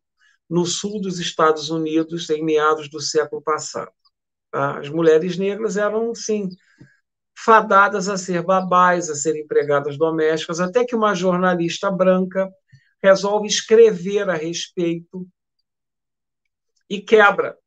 [0.48, 3.92] no sul dos Estados Unidos em meados do século passado.
[4.52, 4.78] Tá?
[4.78, 6.50] As mulheres negras eram, sim,
[7.36, 12.48] fadadas a ser babás, a ser empregadas domésticas, até que uma jornalista branca
[13.02, 15.28] resolve escrever a respeito
[16.88, 17.58] e quebra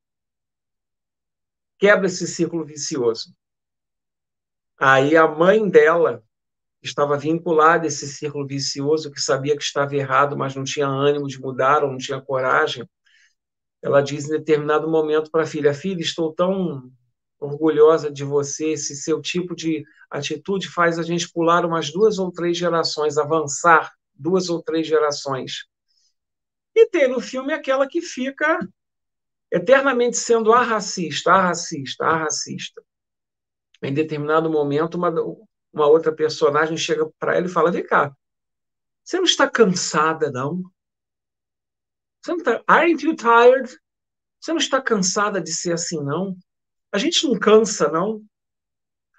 [1.76, 3.34] quebra esse círculo vicioso.
[4.78, 6.24] Aí a mãe dela
[6.82, 11.26] estava vinculada a esse círculo vicioso, que sabia que estava errado, mas não tinha ânimo
[11.26, 12.88] de mudar ou não tinha coragem
[13.82, 16.90] ela diz em determinado momento para a filha: Filha, estou tão
[17.38, 22.32] orgulhosa de você, esse seu tipo de atitude faz a gente pular umas duas ou
[22.32, 25.66] três gerações, avançar duas ou três gerações.
[26.74, 28.58] E tem no filme aquela que fica
[29.50, 32.82] eternamente sendo a racista, a racista, a racista.
[33.80, 35.12] Em determinado momento, uma,
[35.78, 38.14] uma outra personagem chega para ela e fala: Vem cá,
[39.04, 40.62] você não está cansada, não?
[42.20, 43.68] Você não tá, aren't you tired?
[44.40, 46.36] Você não está cansada de ser assim, não?
[46.92, 48.22] A gente não cansa, não.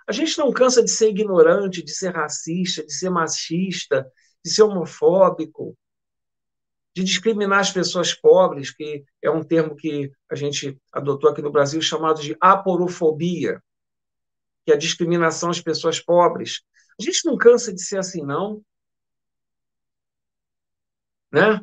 [0.08, 4.10] A gente não cansa de ser ignorante, de ser racista, de ser machista,
[4.44, 5.78] de ser homofóbico,
[6.96, 11.52] de discriminar as pessoas pobres, que é um termo que a gente adotou aqui no
[11.52, 13.62] Brasil chamado de aporofobia,
[14.70, 16.62] que a discriminação às pessoas pobres.
[17.00, 18.64] A gente não cansa de ser assim, não.
[21.32, 21.60] Né?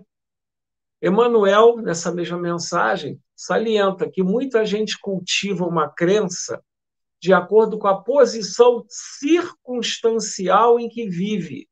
[1.00, 6.60] Emmanuel, nessa mesma mensagem, salienta que muita gente cultiva uma crença
[7.20, 11.68] de acordo com a posição circunstancial em que vive.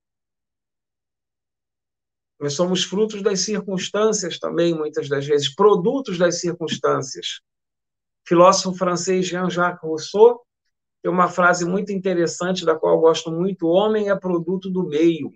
[2.38, 7.40] Nós somos frutos das circunstâncias também, muitas das vezes, produtos das circunstâncias.
[8.24, 10.44] O filósofo francês Jean-Jacques Rousseau
[11.04, 14.88] tem uma frase muito interessante, da qual eu gosto muito: o homem é produto do
[14.88, 15.26] meio.
[15.26, 15.34] Ou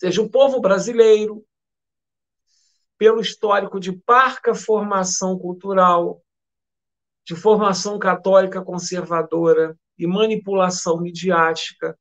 [0.00, 1.44] seja, o povo brasileiro,
[2.96, 6.22] pelo histórico de parca formação cultural,
[7.26, 11.98] de formação católica conservadora e manipulação midiática.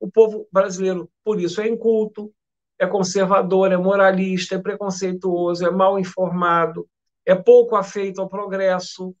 [0.00, 2.32] O povo brasileiro, por isso, é inculto,
[2.78, 6.88] é conservador, é moralista, é preconceituoso, é mal informado,
[7.26, 9.14] é pouco afeito ao progresso,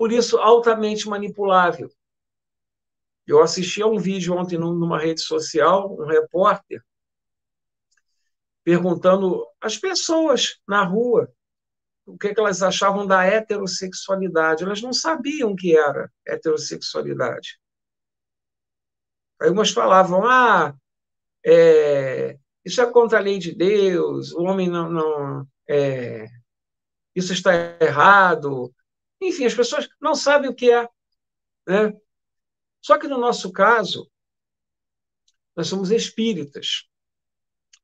[0.00, 1.90] por isso altamente manipulável.
[3.26, 6.82] Eu assisti a um vídeo ontem numa rede social, um repórter
[8.64, 11.30] perguntando às pessoas na rua
[12.06, 14.64] o que, é que elas achavam da heterossexualidade.
[14.64, 17.60] Elas não sabiam o que era heterossexualidade.
[19.38, 20.74] Aí umas falavam, ah,
[21.44, 24.90] é, isso é contra a lei de Deus, o homem não.
[24.90, 26.26] não é,
[27.14, 28.72] isso está errado.
[29.20, 30.88] Enfim, as pessoas não sabem o que é.
[31.66, 31.92] Né?
[32.80, 34.10] Só que no nosso caso,
[35.54, 36.88] nós somos espíritas.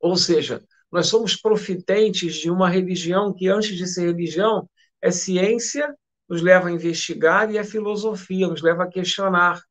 [0.01, 4.69] Ou seja, nós somos profitentes de uma religião que, antes de ser religião,
[5.03, 5.95] é ciência,
[6.29, 9.63] nos leva a investigar, e é filosofia, nos leva a questionar.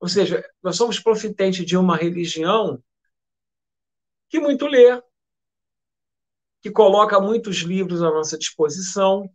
[0.00, 2.82] Ou seja, nós somos profitentes de uma religião
[4.28, 5.00] que muito lê,
[6.60, 9.28] que coloca muitos livros à nossa disposição.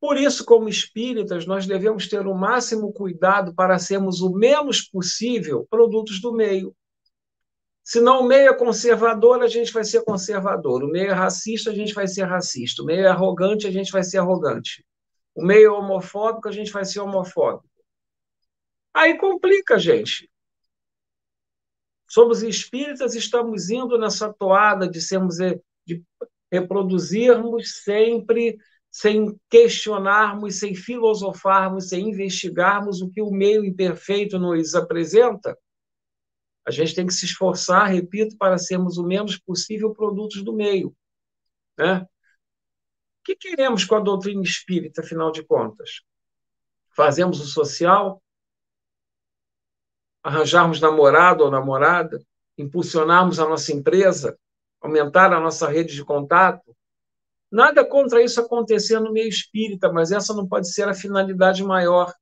[0.00, 5.66] Por isso, como espíritas, nós devemos ter o máximo cuidado para sermos o menos possível
[5.68, 6.74] produtos do meio.
[7.82, 10.84] Se não o meio é conservador, a gente vai ser conservador.
[10.84, 12.82] O meio é racista, a gente vai ser racista.
[12.82, 14.84] O meio é arrogante, a gente vai ser arrogante.
[15.34, 17.68] O meio é homofóbico, a gente vai ser homofóbico.
[18.92, 20.30] Aí complica, gente.
[22.06, 25.36] Somos espíritas, estamos indo nessa toada de sermos
[25.86, 26.04] de
[26.50, 28.58] reproduzirmos sempre
[28.90, 35.56] sem questionarmos, sem filosofarmos, sem investigarmos o que o meio imperfeito nos apresenta
[36.68, 40.94] a gente tem que se esforçar, repito, para sermos o menos possível produtos do meio.
[41.78, 42.02] Né?
[42.02, 46.02] O que queremos com a doutrina espírita, afinal de contas?
[46.94, 48.22] Fazemos o social?
[50.22, 52.22] Arranjarmos namorado ou namorada?
[52.58, 54.38] Impulsionarmos a nossa empresa?
[54.78, 56.76] Aumentar a nossa rede de contato?
[57.50, 62.14] Nada contra isso acontecer no meio espírita, mas essa não pode ser a finalidade maior.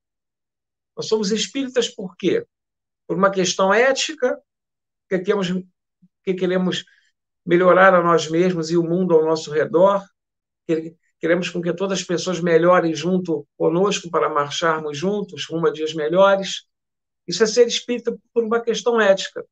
[0.95, 2.45] Nós somos espíritas por quê?
[3.07, 4.37] por uma questão ética,
[5.09, 5.47] que queremos,
[6.23, 6.83] que queremos
[7.45, 10.05] melhorar a nós mesmos e o mundo ao nosso redor,
[11.17, 15.93] queremos com que todas as pessoas melhorem junto conosco para marcharmos juntos rumo a dias
[15.93, 16.67] melhores.
[17.25, 19.45] Isso é ser espírita por uma questão ética.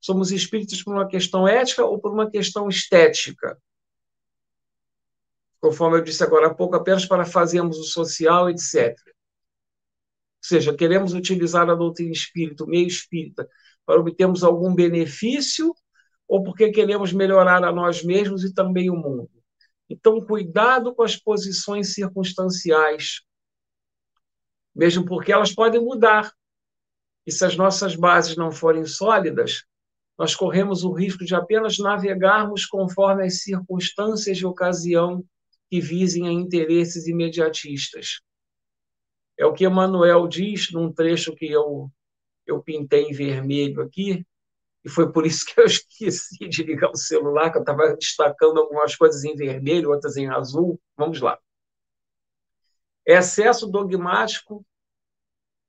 [0.00, 3.58] Somos espíritas por uma questão ética ou por uma questão estética?
[5.60, 8.96] Conforme eu disse agora há pouco, apenas para fazermos o social, etc
[10.46, 13.48] seja, queremos utilizar a doutrina espírita, o meio espírita,
[13.84, 15.74] para obtermos algum benefício
[16.28, 19.30] ou porque queremos melhorar a nós mesmos e também o mundo.
[19.88, 23.22] Então, cuidado com as posições circunstanciais,
[24.74, 26.32] mesmo porque elas podem mudar.
[27.24, 29.64] E se as nossas bases não forem sólidas,
[30.18, 35.24] nós corremos o risco de apenas navegarmos conforme as circunstâncias de ocasião
[35.70, 38.20] que visem a interesses imediatistas.
[39.38, 41.90] É o que Emmanuel diz num trecho que eu,
[42.46, 44.24] eu pintei em vermelho aqui,
[44.84, 48.58] e foi por isso que eu esqueci de ligar o celular, que eu estava destacando
[48.58, 50.80] algumas coisas em vermelho, outras em azul.
[50.96, 51.38] Vamos lá.
[53.04, 54.64] Excesso dogmático,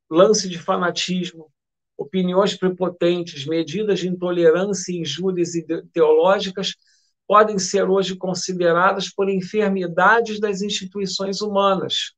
[0.10, 1.52] lance de fanatismo,
[1.98, 5.52] opiniões prepotentes, medidas de intolerância, injúrias
[5.92, 6.76] teológicas
[7.28, 12.14] podem ser hoje consideradas por enfermidades das instituições humanas,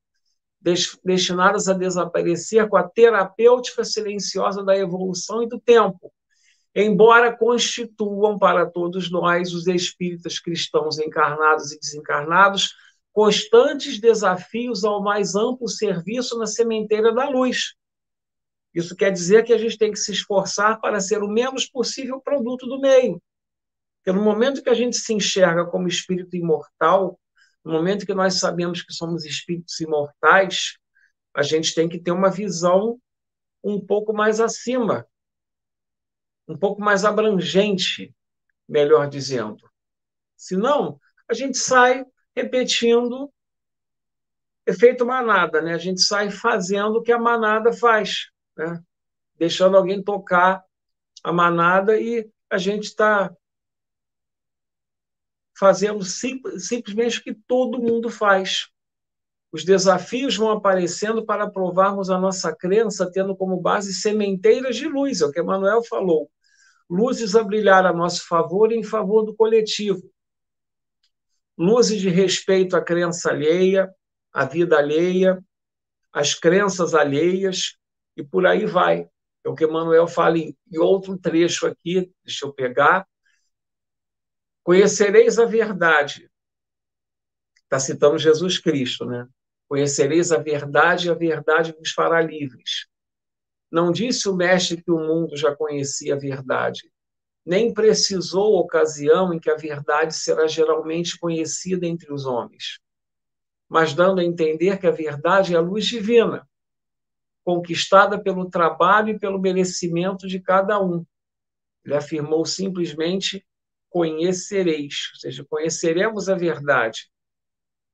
[1.04, 6.12] destinadas a desaparecer com a terapêutica silenciosa da evolução e do tempo,
[6.74, 12.74] embora constituam para todos nós, os espíritas cristãos encarnados e desencarnados,
[13.12, 17.74] constantes desafios ao mais amplo serviço na sementeira da luz.
[18.72, 22.20] Isso quer dizer que a gente tem que se esforçar para ser o menos possível
[22.20, 23.20] produto do meio.
[24.02, 27.20] Porque no momento que a gente se enxerga como espírito imortal,
[27.62, 30.78] no momento que nós sabemos que somos espíritos imortais,
[31.34, 32.98] a gente tem que ter uma visão
[33.62, 35.06] um pouco mais acima,
[36.48, 38.14] um pouco mais abrangente,
[38.66, 39.68] melhor dizendo.
[40.34, 43.30] Senão, a gente sai repetindo
[44.66, 45.74] efeito manada, né?
[45.74, 48.82] A gente sai fazendo o que a manada faz, né?
[49.36, 50.64] Deixando alguém tocar
[51.22, 53.30] a manada e a gente está
[55.60, 58.70] fazemos sim, simplesmente o que todo mundo faz.
[59.52, 65.20] Os desafios vão aparecendo para provarmos a nossa crença, tendo como base sementeiras de luz,
[65.20, 66.30] é o que Emmanuel falou.
[66.88, 70.10] Luzes a brilhar a nosso favor e em favor do coletivo.
[71.58, 73.92] Luzes de respeito à crença alheia,
[74.32, 75.38] à vida alheia,
[76.10, 77.76] às crenças alheias,
[78.16, 79.06] e por aí vai.
[79.44, 83.06] É o que Emmanuel fala em, em outro trecho aqui, deixa eu pegar,
[84.70, 86.30] Conhecereis a verdade.
[87.64, 89.26] Está citando Jesus Cristo, né?
[89.68, 92.86] Conhecereis a verdade e a verdade vos fará livres.
[93.68, 96.88] Não disse o mestre que o mundo já conhecia a verdade,
[97.44, 102.78] nem precisou ocasião em que a verdade será geralmente conhecida entre os homens,
[103.68, 106.48] mas dando a entender que a verdade é a luz divina,
[107.42, 111.04] conquistada pelo trabalho e pelo merecimento de cada um.
[111.84, 113.44] Ele afirmou simplesmente
[113.90, 117.10] conhecereis, ou seja, conheceremos a verdade.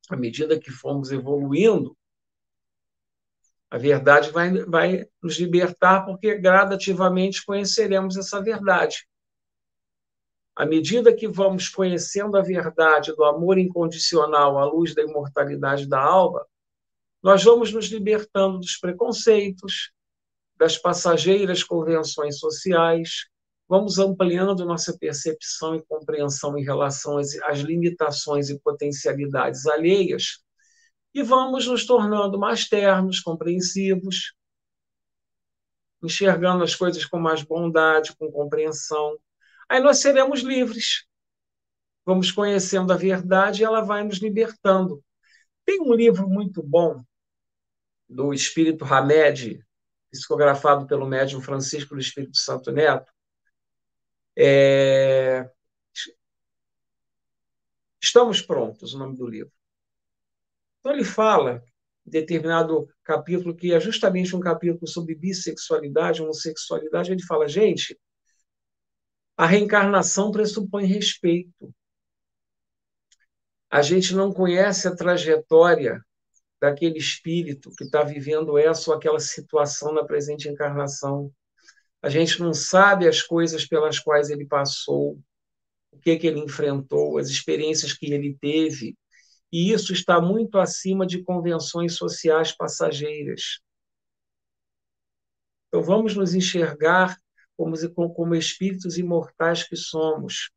[0.09, 1.97] À medida que formos evoluindo,
[3.68, 9.09] a verdade vai, vai nos libertar, porque gradativamente conheceremos essa verdade.
[10.55, 16.01] À medida que vamos conhecendo a verdade do amor incondicional à luz da imortalidade da
[16.01, 16.47] alma,
[17.22, 19.92] nós vamos nos libertando dos preconceitos,
[20.57, 23.26] das passageiras convenções sociais,
[23.68, 30.44] vamos ampliando nossa percepção e compreensão em relação às, às limitações e potencialidades alheias
[31.16, 34.34] e vamos nos tornando mais ternos, compreensivos,
[36.02, 39.16] enxergando as coisas com mais bondade, com compreensão.
[39.66, 41.06] Aí nós seremos livres.
[42.04, 45.02] Vamos conhecendo a verdade e ela vai nos libertando.
[45.64, 47.02] Tem um livro muito bom
[48.06, 49.64] do Espírito Hamed,
[50.10, 53.10] psicografado pelo médium Francisco do Espírito Santo Neto.
[54.37, 55.49] É...
[58.01, 59.53] Estamos prontos, o nome do livro.
[60.80, 61.62] Então ele fala
[62.05, 67.99] determinado capítulo, que é justamente um capítulo sobre bissexualidade, homossexualidade, ele fala, gente,
[69.37, 71.74] a reencarnação pressupõe respeito.
[73.68, 76.01] A gente não conhece a trajetória
[76.61, 81.30] daquele espírito que está vivendo essa ou aquela situação na presente encarnação.
[82.07, 85.18] A gente não sabe as coisas pelas quais ele passou,
[85.90, 88.96] o que, que ele enfrentou, as experiências que ele teve
[89.52, 93.59] e isso está muito acima de convenções sociais passageiras.
[95.66, 97.16] Então, vamos nos enxergar
[97.57, 97.74] como,
[98.14, 100.50] como espíritos imortais que somos.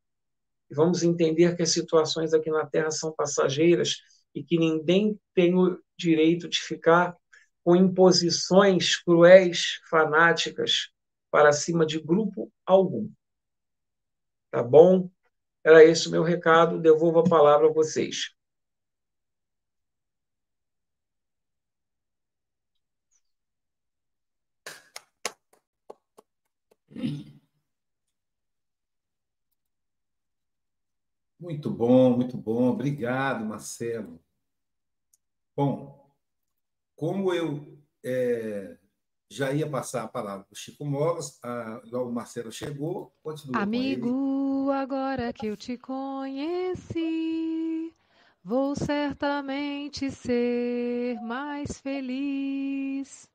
[0.70, 3.96] E vamos entender que as situações aqui na Terra são passageiras
[4.36, 7.16] e que ninguém tem o direito de ficar
[7.64, 10.90] com imposições cruéis, fanáticas,
[11.32, 13.10] para cima de grupo algum.
[14.52, 15.10] Tá bom?
[15.64, 16.80] Era esse o meu recado.
[16.80, 18.34] Devolvo a palavra a vocês.
[31.40, 32.70] Muito bom, muito bom.
[32.70, 34.20] Obrigado, Marcelo.
[35.56, 36.10] Bom,
[36.96, 38.78] como eu é,
[39.30, 43.62] já ia passar a palavra para o Chico Mogas, a, o Marcelo chegou, continua.
[43.62, 47.14] Amigo, agora que eu te conheci,
[48.44, 53.30] vou certamente ser mais feliz.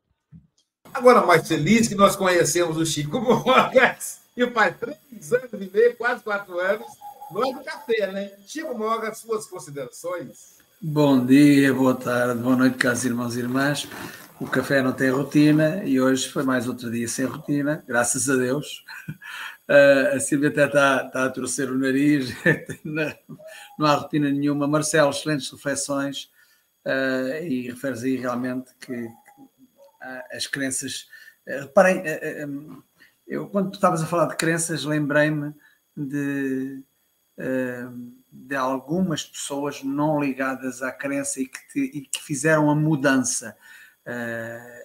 [0.92, 5.97] Agora mais feliz que nós conhecemos o Chico Mogas, e faz três anos e meio,
[5.97, 6.88] quase quatro anos,
[7.30, 8.32] nós do café, né?
[8.47, 10.55] Chico Mogas, suas considerações.
[10.82, 13.88] Bom dia, boa tarde, boa noite, caros irmãos e irmãs.
[14.45, 18.36] O café não tem rotina e hoje foi mais outro dia sem rotina, graças a
[18.36, 18.84] Deus.
[19.66, 22.30] Uh, a Silvia até está, está a torcer o nariz,
[22.84, 24.68] não há rotina nenhuma.
[24.68, 26.30] Marcelo, excelentes reflexões
[26.84, 29.09] uh, e referes aí realmente que,
[30.30, 31.09] as crenças.
[31.47, 32.03] Eh, reparem,
[33.26, 35.55] eu, quando tu estavas a falar de crenças, lembrei-me
[35.97, 36.82] de,
[38.30, 43.57] de algumas pessoas não ligadas à crença e que, te, e que fizeram a mudança.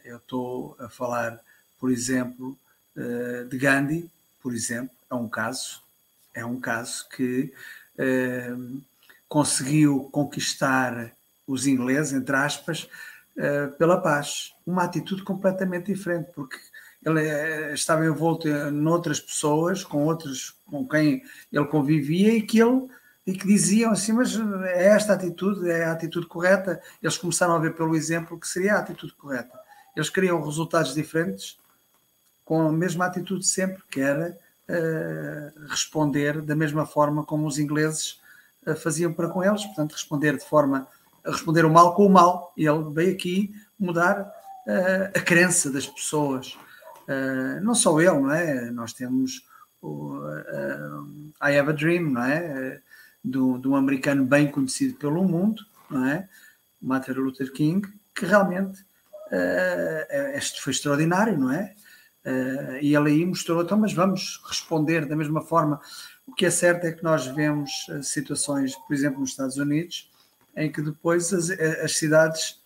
[0.06, 1.40] Eu estou a falar,
[1.80, 2.58] por exemplo,
[3.50, 4.10] de Gandhi,
[4.42, 5.82] por exemplo, é um caso,
[6.34, 7.54] é um caso que
[9.28, 11.12] conseguiu conquistar
[11.46, 12.90] os ingleses, entre aspas,
[13.78, 14.54] pela paz.
[14.66, 16.58] Uma atitude completamente diferente, porque
[17.06, 17.22] ele
[17.74, 22.88] estava envolto em outras pessoas, com outros com quem ele convivia e que ele
[23.30, 26.82] e que diziam assim, mas é esta atitude, é a atitude correta.
[27.02, 29.56] Eles começaram a ver pelo exemplo que seria a atitude correta.
[29.96, 31.60] Eles queriam resultados diferentes
[32.44, 34.36] com a mesma atitude sempre, que era
[34.68, 38.20] uh, responder da mesma forma como os ingleses
[38.66, 40.88] uh, faziam para com eles, portanto, responder de forma
[41.24, 42.52] responder o mal com o mal.
[42.58, 46.58] E ele veio aqui mudar uh, a crença das pessoas.
[47.64, 48.70] Não só ele, não é?
[48.70, 49.44] Nós temos
[49.82, 50.20] o
[51.42, 52.80] I Have a Dream, não é?
[53.24, 56.28] Do, do americano bem conhecido pelo mundo, não é?
[56.82, 61.76] Martin Luther King, que realmente uh, foi extraordinário, não é?
[62.26, 65.82] Uh, e ele aí mostrou, então, mas vamos responder da mesma forma.
[66.26, 67.70] O que é certo é que nós vemos
[68.04, 70.10] situações, por exemplo, nos Estados Unidos,
[70.56, 72.60] em que depois as, as cidades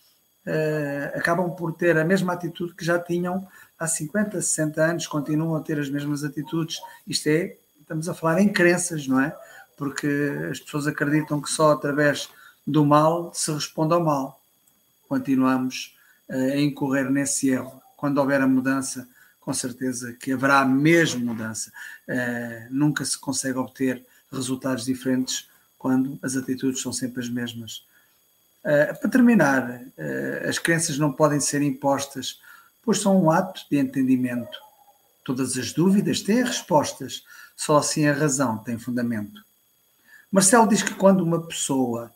[0.45, 3.47] uh, acabam por ter a mesma atitude que já tinham
[3.78, 6.80] há 50, 60 anos, continuam a ter as mesmas atitudes.
[7.08, 9.36] Isto é, estamos a falar em crenças, não é?
[9.78, 10.07] Porque
[10.51, 12.30] as pessoas acreditam que só através
[12.65, 14.41] do mal se responde ao mal.
[15.07, 15.95] Continuamos
[16.30, 17.82] uh, a incorrer nesse erro.
[17.97, 19.07] Quando houver a mudança,
[19.39, 21.71] com certeza que haverá mesmo mudança.
[22.07, 27.86] Uh, nunca se consegue obter resultados diferentes quando as atitudes são sempre as mesmas.
[28.63, 29.82] Uh, para terminar,
[30.47, 32.39] as crenças não podem ser impostas,
[32.82, 34.57] pois são um ato de entendimento.
[35.26, 37.24] Todas as dúvidas têm respostas,
[37.55, 39.43] só assim a razão tem fundamento.
[40.34, 42.12] Marcelo diz que quando uma pessoa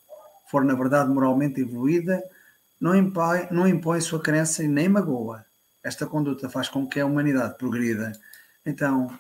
[0.49, 2.19] for, na verdade, moralmente evoluída,
[2.81, 5.45] não impõe, não impõe sua crença e nem magoa.
[5.83, 8.11] Esta conduta faz com que a humanidade progrida.
[8.65, 9.15] Então,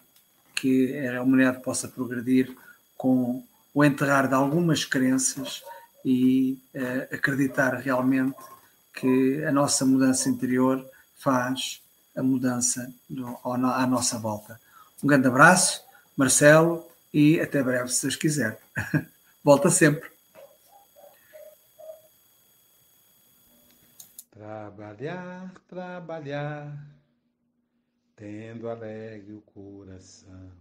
[0.55, 2.51] que a humanidade possa progredir
[2.97, 5.61] com o enterrar de algumas crenças
[6.03, 8.35] e uh, acreditar realmente
[8.95, 10.83] que a nossa mudança interior
[11.19, 11.83] faz
[12.15, 14.59] a mudança do, à nossa volta.
[15.03, 15.83] Um grande abraço,
[16.17, 16.83] Marcelo,
[17.13, 18.59] e até breve, se Deus quiser.
[19.43, 20.09] Volta sempre.
[24.31, 26.87] Trabalhar, trabalhar,
[28.15, 30.51] tendo alegre o coração,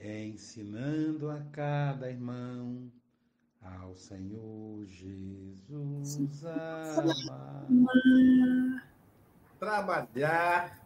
[0.00, 2.90] ensinando a cada irmão
[3.62, 7.66] ao Senhor Jesus amar.
[9.58, 10.85] Trabalhar,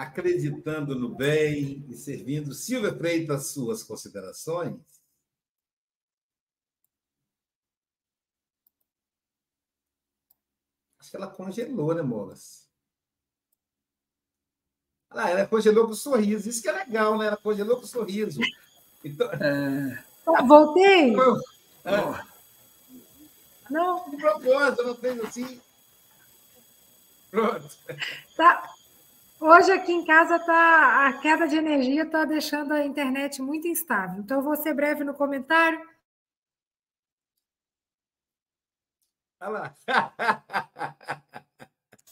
[0.00, 2.54] acreditando no bem e servindo.
[2.54, 4.80] Silvia Freitas, suas considerações?
[10.98, 12.66] Acho que ela congelou, né, Molas?
[15.10, 16.48] Ah, ela congelou com sorriso.
[16.48, 17.26] Isso que é legal, né?
[17.26, 18.40] Ela congelou com sorriso.
[19.04, 19.28] Então...
[19.32, 20.04] É...
[20.46, 21.14] Voltei?
[21.84, 22.24] É.
[23.68, 24.08] Não.
[24.08, 25.60] De propósito, ela fez assim.
[27.30, 27.76] Pronto.
[28.36, 28.79] Tá.
[29.40, 34.20] Hoje aqui em casa tá a queda de energia está deixando a internet muito instável.
[34.20, 35.80] Então eu vou ser breve no comentário.
[39.40, 39.74] Olha lá.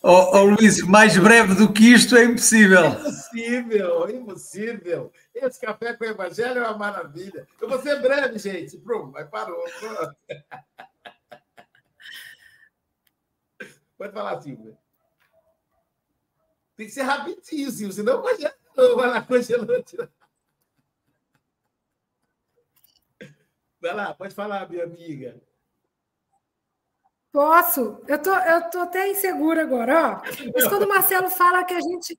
[0.01, 2.87] Oh, oh, Luís, mais breve do que isto é impossível.
[2.87, 5.13] Impossível, impossível.
[5.35, 7.49] Esse café com o Evangelho é uma maravilha.
[7.61, 8.79] Eu vou ser breve, gente.
[8.79, 9.59] Pronto, mas parou.
[13.99, 14.79] Pode falar, Silvia.
[16.79, 18.55] Tem que ser rapidinho, Silvio, senão congela.
[18.77, 19.85] Vai lá, congelou.
[23.81, 25.43] Vai lá, pode falar, minha amiga.
[27.33, 28.01] Posso?
[28.07, 30.23] Eu tô, eu tô até insegura agora, ó.
[30.55, 32.17] Mas quando o Marcelo fala que a gente.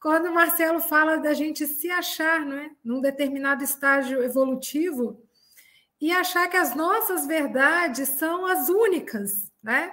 [0.00, 2.70] Quando o Marcelo fala da gente se achar, não é?
[2.84, 5.20] Num determinado estágio evolutivo
[6.00, 9.92] e achar que as nossas verdades são as únicas, né?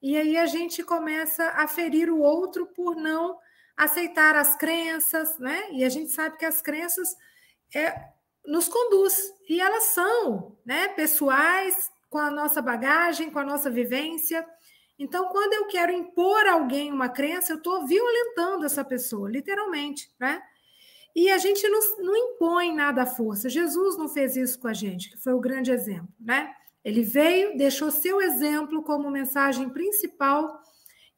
[0.00, 3.38] E aí a gente começa a ferir o outro por não
[3.76, 5.70] aceitar as crenças, né?
[5.72, 7.16] E a gente sabe que as crenças
[7.74, 7.94] é,
[8.44, 14.46] nos conduz e elas são, né, pessoais, com a nossa bagagem, com a nossa vivência.
[14.98, 20.10] Então, quando eu quero impor a alguém uma crença, eu estou violentando essa pessoa, literalmente,
[20.18, 20.42] né?
[21.14, 23.48] E a gente não, não impõe nada à força.
[23.48, 26.52] Jesus não fez isso com a gente, que foi o grande exemplo, né?
[26.84, 30.62] Ele veio, deixou seu exemplo como mensagem principal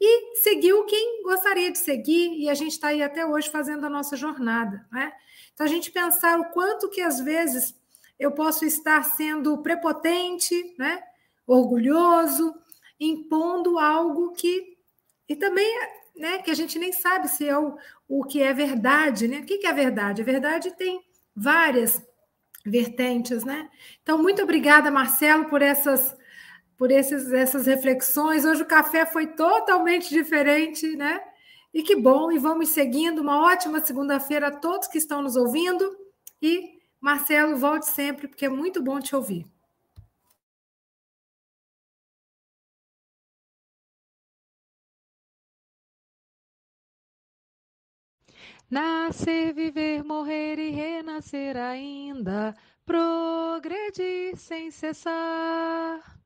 [0.00, 3.90] e seguiu quem gostaria de seguir, e a gente está aí até hoje fazendo a
[3.90, 4.86] nossa jornada.
[4.90, 5.12] Né?
[5.52, 7.78] Então, a gente pensar o quanto que às vezes
[8.18, 11.02] eu posso estar sendo prepotente, né?
[11.46, 12.54] orgulhoso,
[12.98, 14.78] impondo algo que.
[15.28, 15.66] E também
[16.16, 17.76] né, que a gente nem sabe se é o,
[18.08, 19.28] o que é verdade.
[19.28, 19.40] Né?
[19.40, 20.22] O que, que é verdade?
[20.22, 21.00] A verdade tem
[21.34, 22.02] várias
[22.64, 23.68] vertentes, né?
[24.02, 26.18] Então, muito obrigada, Marcelo, por essas
[26.76, 28.46] por esses, essas reflexões.
[28.46, 31.20] Hoje o café foi totalmente diferente, né?
[31.74, 33.20] E que bom, e vamos seguindo.
[33.20, 35.94] Uma ótima segunda-feira a todos que estão nos ouvindo.
[36.40, 39.44] E, Marcelo, volte sempre, porque é muito bom te ouvir.
[48.70, 52.56] Nascer, viver, morrer e renascer ainda,
[52.86, 56.20] progredir sem cessar.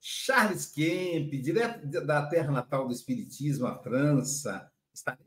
[0.00, 5.18] Charles Kemp, direto da terra natal do Espiritismo, a França, está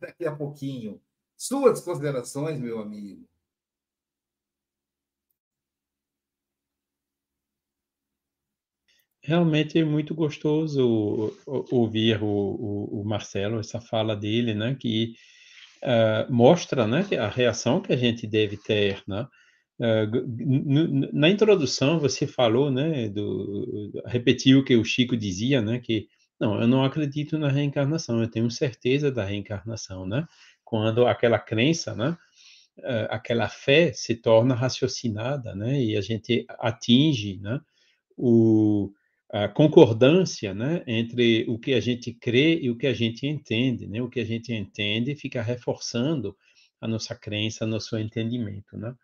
[0.00, 1.00] daqui a pouquinho.
[1.36, 3.24] Suas considerações, meu amigo.
[9.22, 11.36] Realmente é muito gostoso
[11.70, 15.14] ouvir o, o, o Marcelo, essa fala dele, né, que
[15.82, 19.02] uh, mostra né, a reação que a gente deve ter.
[19.06, 19.26] Né?
[19.78, 26.08] Uh, na introdução você falou, né, do, repetiu o que o Chico dizia, né, que
[26.38, 30.26] não, eu não acredito na reencarnação, eu tenho certeza da reencarnação, né?
[30.62, 32.16] Quando aquela crença, né,
[32.78, 37.60] uh, aquela fé se torna raciocinada, né, e a gente atinge, né,
[38.16, 38.90] o
[39.32, 43.86] a concordância né, entre o que a gente crê e o que a gente entende.
[43.86, 44.00] Né?
[44.00, 46.36] O que a gente entende fica reforçando
[46.80, 48.76] a nossa crença, nosso entendimento.
[48.76, 48.94] Né?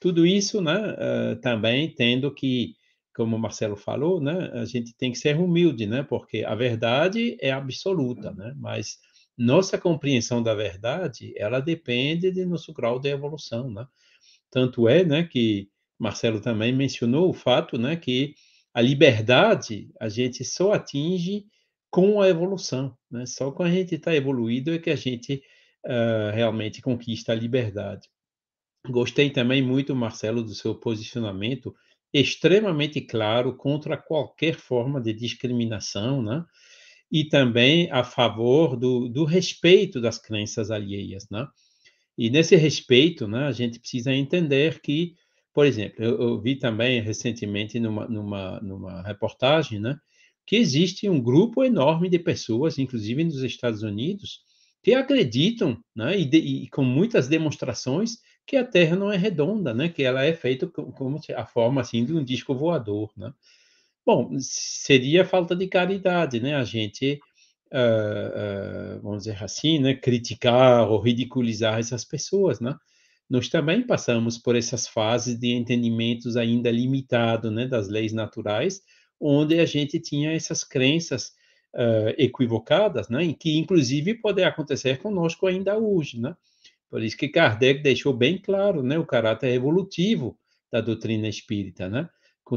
[0.00, 2.74] Tudo isso né, uh, também tendo que,
[3.14, 7.36] como o Marcelo falou, né, a gente tem que ser humilde, né, porque a verdade
[7.40, 8.98] é absoluta, né, mas
[9.36, 13.70] nossa compreensão da verdade ela depende de nosso grau de evolução.
[13.70, 13.86] Né?
[14.50, 15.68] Tanto é né, que
[15.98, 18.34] Marcelo também mencionou o fato né, que
[18.76, 21.46] a liberdade a gente só atinge
[21.90, 23.24] com a evolução, né?
[23.24, 25.42] Só quando a gente está evoluído é que a gente
[25.86, 28.06] uh, realmente conquista a liberdade.
[28.86, 31.74] Gostei também muito, Marcelo, do seu posicionamento
[32.12, 36.44] extremamente claro contra qualquer forma de discriminação, né?
[37.10, 41.48] E também a favor do, do respeito das crenças alheias, né?
[42.18, 45.14] E nesse respeito, né, a gente precisa entender que,
[45.56, 49.96] por exemplo, eu, eu vi também recentemente numa, numa, numa reportagem, né,
[50.44, 54.40] que existe um grupo enorme de pessoas, inclusive nos Estados Unidos,
[54.82, 59.72] que acreditam, né, e, de, e com muitas demonstrações, que a Terra não é redonda,
[59.72, 59.88] né?
[59.88, 63.32] Que ela é feita como a forma assim de um disco voador, né?
[64.04, 66.54] Bom, seria falta de caridade, né?
[66.54, 67.18] A gente,
[67.72, 69.94] uh, uh, vamos dizer assim, né?
[69.94, 72.76] Criticar ou ridiculizar essas pessoas, né?
[73.28, 77.66] Nós também passamos por essas fases de entendimentos ainda limitado, né?
[77.66, 78.82] Das leis naturais,
[79.20, 81.32] onde a gente tinha essas crenças
[81.74, 83.32] uh, equivocadas, né?
[83.32, 86.36] Que inclusive pode acontecer conosco ainda hoje, né?
[86.88, 90.38] Por isso que Kardec deixou bem claro né, o caráter evolutivo
[90.70, 91.88] da doutrina espírita.
[91.88, 92.08] Né?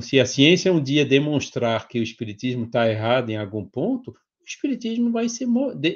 [0.02, 4.46] Se a ciência um dia demonstrar que o espiritismo está errado em algum ponto, o
[4.46, 5.46] espiritismo vai se,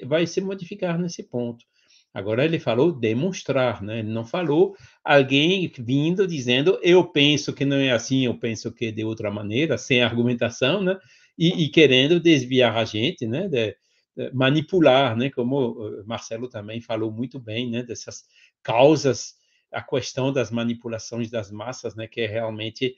[0.05, 1.65] vai se modificar nesse ponto.
[2.13, 3.99] Agora ele falou demonstrar, né?
[3.99, 8.85] Ele não falou alguém vindo dizendo eu penso que não é assim, eu penso que
[8.85, 10.97] é de outra maneira, sem argumentação, né?
[11.37, 13.47] E, e querendo desviar a gente, né?
[13.49, 13.75] De,
[14.17, 15.29] eh, manipular, né?
[15.31, 17.81] Como eh, Marcelo também falou muito bem, né?
[17.81, 18.23] Dessas
[18.61, 19.33] causas,
[19.71, 22.07] a questão das manipulações das massas, né?
[22.07, 22.95] Que é realmente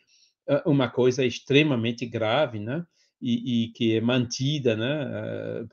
[0.47, 2.85] eh, uma coisa extremamente grave, né?
[3.21, 5.65] E, e que é mantida, né?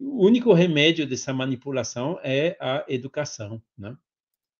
[0.00, 3.94] O único remédio dessa manipulação é a educação, né?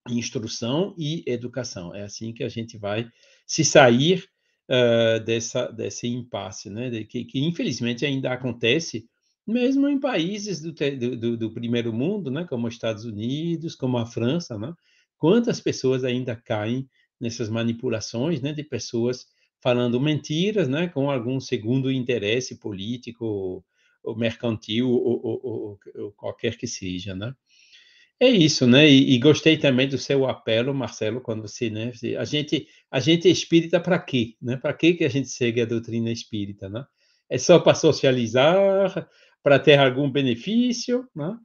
[0.09, 1.95] Instrução e educação.
[1.95, 3.11] É assim que a gente vai
[3.47, 4.28] se sair
[4.68, 6.91] uh, dessa desse impasse, né?
[6.91, 9.09] De que, que infelizmente ainda acontece
[9.47, 14.07] mesmo em países do, do, do, primeiro mundo, né, como os Estados Unidos, como a
[14.07, 14.72] França, né,
[15.18, 16.88] quantas pessoas ainda caem
[17.20, 19.26] nessas manipulações, né, de pessoas
[19.61, 23.64] falando mentiras, né, com algum segundo interesse político
[24.03, 27.34] ou mercantil ou, ou, ou, qualquer que seja, né?
[28.18, 28.88] É isso, né?
[28.88, 31.92] E, e, gostei também do seu apelo, Marcelo, quando você, né?
[32.18, 34.57] A gente, a gente é espírita para quê, né?
[34.57, 36.84] Para que que a gente segue a doutrina espírita, né?
[37.28, 39.09] É só para socializar,
[39.42, 41.36] para ter algum benefício, né?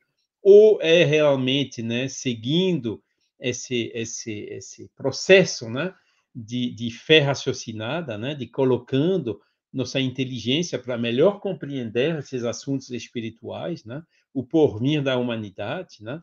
[0.48, 3.04] ou é realmente né, seguindo
[3.40, 5.92] esse, esse, esse processo né,
[6.36, 9.42] de, de fé raciocinada, né, de colocando
[9.76, 14.02] nossa inteligência para melhor compreender esses assuntos espirituais, né,
[14.34, 16.22] o porvir da humanidade, né,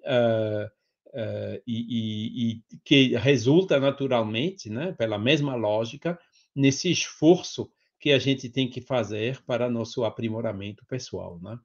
[0.00, 0.66] uh,
[1.08, 6.18] uh, e, e, e, que resulta naturalmente, né, pela mesma lógica,
[6.54, 7.70] nesse esforço
[8.00, 11.58] que a gente tem que fazer para nosso aprimoramento pessoal, né?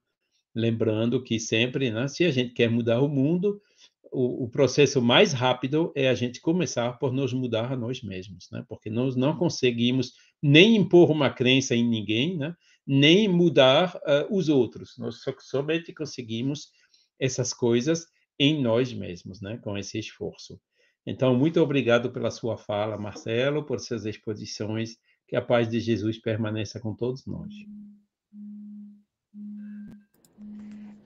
[0.54, 3.60] Lembrando que sempre, né, se a gente quer mudar o mundo,
[4.12, 8.50] o, o, processo mais rápido é a gente começar por nos mudar a nós mesmos,
[8.50, 8.62] né?
[8.68, 10.12] Porque nós não conseguimos
[10.42, 12.54] nem impor uma crença em ninguém, né?
[12.86, 14.98] Nem mudar uh, os outros.
[14.98, 16.70] Nós somente conseguimos
[17.20, 18.06] essas coisas
[18.38, 19.58] em nós mesmos, né?
[19.58, 20.60] Com esse esforço.
[21.06, 26.18] Então, muito obrigado pela sua fala, Marcelo, por suas exposições que a paz de Jesus
[26.18, 27.52] permaneça com todos nós.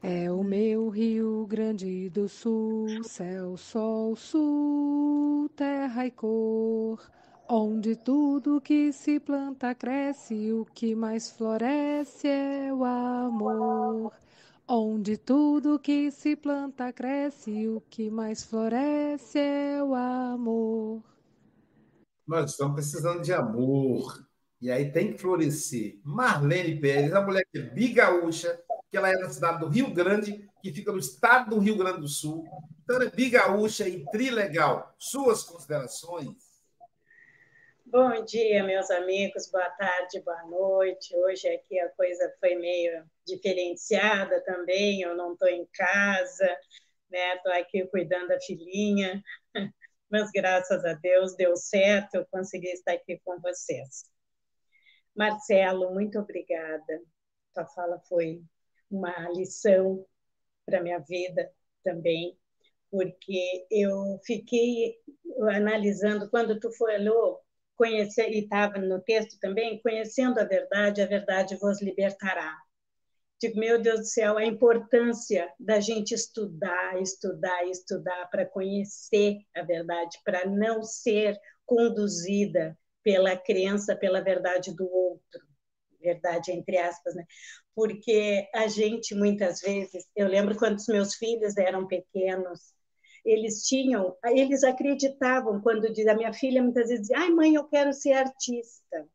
[0.03, 7.01] É o meu Rio Grande do Sul, céu, sol, sul, terra e cor,
[7.49, 14.13] onde tudo que se planta cresce, o que mais floresce é o amor.
[14.69, 21.03] Onde tudo que se planta cresce, o que mais floresce é o amor.
[22.27, 24.27] Nós estamos precisando de amor.
[24.61, 26.01] E aí tem que florescer.
[26.03, 30.49] Marlene Pérez, a mulher que é bigaúcha, que ela é da cidade do Rio Grande,
[30.61, 32.45] que fica no estado do Rio Grande do Sul.
[32.83, 34.93] Então, é bigaúcha e trilegal.
[34.99, 36.46] Suas considerações?
[37.89, 39.49] Bom dia, meus amigos.
[39.51, 41.17] Boa tarde, boa noite.
[41.17, 45.03] Hoje aqui a coisa foi meio diferenciada também.
[45.03, 46.59] Eu não estou em casa,
[47.09, 47.37] né?
[47.37, 49.23] Estou aqui cuidando da filhinha
[50.11, 54.05] mas graças a Deus deu certo, eu consegui estar aqui com vocês.
[55.15, 57.01] Marcelo, muito obrigada.
[57.55, 58.43] Tua fala foi
[58.91, 60.05] uma lição
[60.65, 61.53] para minha vida
[61.85, 62.37] também,
[62.91, 64.97] porque eu fiquei
[65.53, 67.46] analisando quando tu falou,
[67.77, 72.57] conhecer e estava no texto também, conhecendo a verdade, a verdade vos libertará.
[73.41, 79.63] Digo, meu Deus do céu, a importância da gente estudar, estudar, estudar para conhecer a
[79.63, 85.41] verdade, para não ser conduzida pela crença, pela verdade do outro,
[86.01, 87.25] verdade entre aspas, né?
[87.77, 92.73] porque a gente muitas vezes, eu lembro quando os meus filhos eram pequenos,
[93.27, 97.93] eles tinham, eles acreditavam quando diz a minha filha muitas vezes, ai mãe, eu quero
[97.93, 99.09] ser artista.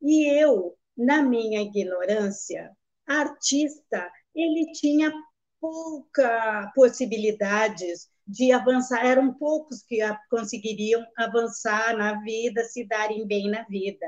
[0.00, 2.74] E eu, na minha ignorância,
[3.06, 5.12] artista, ele tinha
[5.60, 9.98] pouca possibilidades de avançar, eram poucos que
[10.30, 14.06] conseguiriam avançar na vida, se darem bem na vida.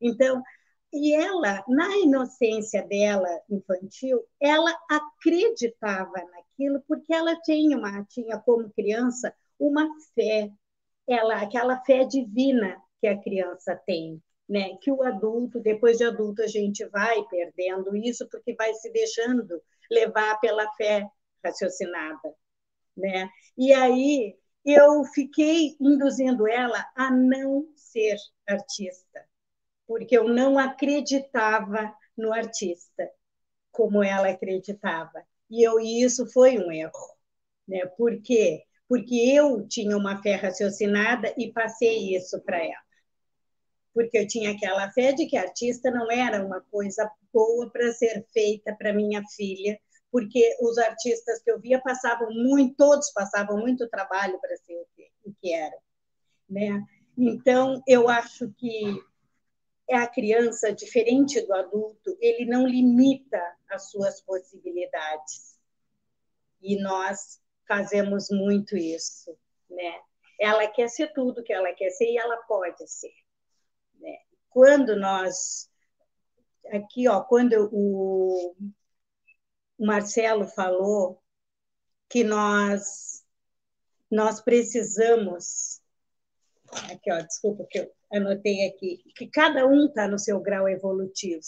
[0.00, 0.42] Então,
[0.94, 8.72] e ela, na inocência dela infantil, ela acreditava naquilo porque ela tinha uma tinha como
[8.72, 10.52] criança uma fé,
[11.08, 14.76] ela aquela fé divina que a criança tem, né?
[14.80, 19.60] Que o adulto, depois de adulto a gente vai perdendo isso porque vai se deixando
[19.90, 21.08] levar pela fé
[21.44, 22.34] raciocinada,
[22.96, 23.28] né?
[23.58, 28.16] E aí eu fiquei induzindo ela a não ser
[28.46, 29.26] artista
[29.86, 33.10] porque eu não acreditava no artista
[33.70, 35.24] como ela acreditava.
[35.50, 37.16] E eu isso foi um erro,
[37.66, 37.84] né?
[37.96, 38.62] Por quê?
[38.88, 42.84] Porque eu tinha uma fé raciocinada e passei isso para ela.
[43.92, 48.26] Porque eu tinha aquela fé de que artista não era uma coisa boa para ser
[48.32, 49.78] feita para minha filha,
[50.10, 54.86] porque os artistas que eu via passavam muito, todos passavam muito trabalho para ser o
[54.94, 55.78] que, o que eram,
[56.48, 56.82] né?
[57.16, 59.00] Então, eu acho que
[59.90, 65.58] a criança, diferente do adulto, ele não limita as suas possibilidades.
[66.62, 69.36] E nós fazemos muito isso,
[69.68, 70.00] né?
[70.40, 73.12] Ela quer ser tudo que ela quer ser e ela pode ser.
[74.00, 74.16] Né?
[74.50, 75.70] Quando nós
[76.72, 78.54] aqui, ó, quando o
[79.78, 81.22] Marcelo falou
[82.08, 83.22] que nós
[84.10, 85.82] nós precisamos
[86.90, 91.42] aqui, ó, desculpa que eu anotei aqui, que cada um está no seu grau evolutivo.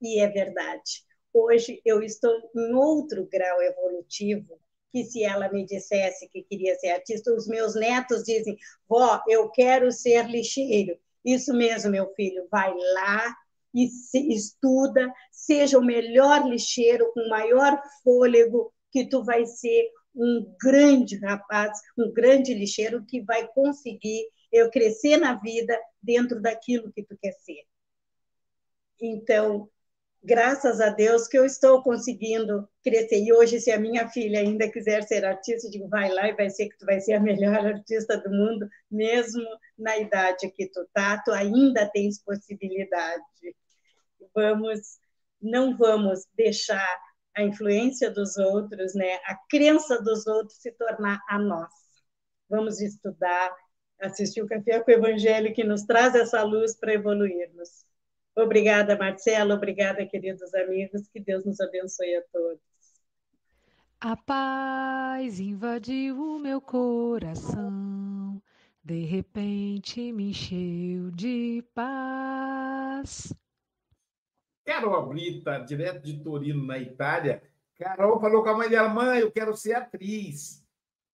[0.00, 1.04] E é verdade.
[1.32, 4.58] Hoje eu estou em outro grau evolutivo,
[4.92, 8.56] que se ela me dissesse que queria ser artista, os meus netos dizem,
[8.88, 10.98] vó, eu quero ser lixeiro.
[11.24, 13.34] Isso mesmo, meu filho, vai lá
[13.74, 13.88] e
[14.34, 21.78] estuda, seja o melhor lixeiro, com maior fôlego, que tu vai ser um grande rapaz,
[21.96, 27.32] um grande lixeiro que vai conseguir eu crescer na vida dentro daquilo que tu quer
[27.32, 27.64] ser.
[29.00, 29.68] Então,
[30.22, 33.22] graças a Deus que eu estou conseguindo crescer.
[33.22, 36.34] E hoje, se a minha filha ainda quiser ser artista, eu digo, vai lá e
[36.34, 39.44] vai ser que tu vai ser a melhor artista do mundo, mesmo
[39.76, 43.22] na idade que tu tá, tu ainda tens possibilidade.
[44.34, 44.80] Vamos,
[45.40, 47.00] não vamos deixar
[47.34, 51.82] a influência dos outros, né, a crença dos outros se tornar a nossa.
[52.48, 53.50] Vamos estudar,
[54.02, 57.86] assistir o Café com o Evangelho, que nos traz essa luz para evoluirmos.
[58.36, 62.60] Obrigada, Marcela, obrigada, queridos amigos, que Deus nos abençoe a todos.
[64.00, 68.42] A paz invadiu o meu coração,
[68.82, 73.32] de repente me encheu de paz.
[74.64, 77.42] Carol Brita, direto de Torino, na Itália,
[77.78, 80.64] Carol falou com a mãe dela: mãe, eu quero ser atriz.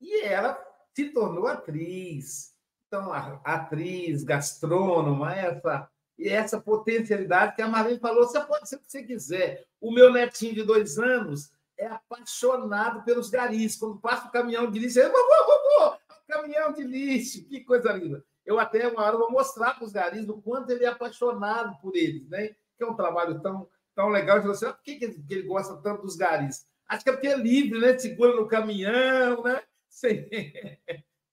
[0.01, 0.59] E ela
[0.95, 2.57] se tornou atriz.
[2.89, 3.13] Então,
[3.45, 8.91] atriz, gastrônoma, essa, e essa potencialidade que a Marlene falou, você pode ser o que
[8.91, 9.67] você quiser.
[9.79, 13.77] O meu netinho de dois anos é apaixonado pelos garis.
[13.77, 18.25] Quando passa o caminhão de lixo, ele, vovô, vovô, caminhão de lixo, que coisa linda.
[18.45, 21.95] Eu até uma hora vou mostrar para os garis o quanto ele é apaixonado por
[21.95, 22.49] eles, né?
[22.79, 24.41] Que é um trabalho tão, tão legal.
[24.43, 26.67] Você, ah, por que, que ele gosta tanto dos garis?
[26.89, 27.99] Acho que é porque é livre, né?
[27.99, 29.63] Segura no caminhão, né?
[29.91, 30.25] Sim.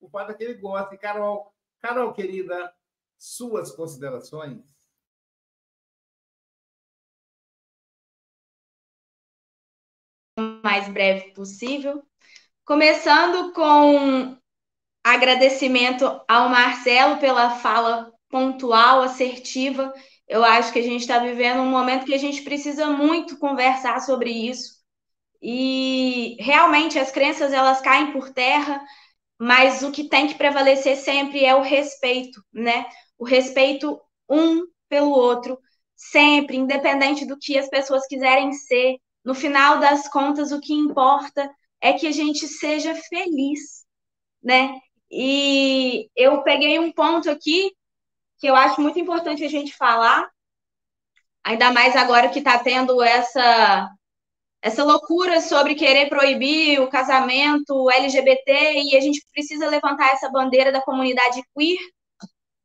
[0.00, 0.96] O fato é que ele gosta.
[0.96, 2.72] Carol, Carol, querida,
[3.18, 4.62] suas considerações?
[10.62, 12.02] mais breve possível.
[12.64, 14.36] Começando com
[15.04, 19.92] agradecimento ao Marcelo pela fala pontual, assertiva.
[20.28, 24.00] Eu acho que a gente está vivendo um momento que a gente precisa muito conversar
[24.00, 24.76] sobre isso.
[25.40, 28.82] E realmente as crenças elas caem por terra,
[29.38, 32.86] mas o que tem que prevalecer sempre é o respeito, né?
[33.18, 35.58] O respeito um pelo outro,
[35.94, 38.96] sempre, independente do que as pessoas quiserem ser.
[39.24, 43.84] No final das contas, o que importa é que a gente seja feliz,
[44.42, 44.78] né?
[45.10, 47.72] E eu peguei um ponto aqui
[48.38, 50.28] que eu acho muito importante a gente falar,
[51.42, 53.88] ainda mais agora que está tendo essa
[54.66, 60.72] essa loucura sobre querer proibir o casamento LGBT e a gente precisa levantar essa bandeira
[60.72, 61.78] da comunidade queer,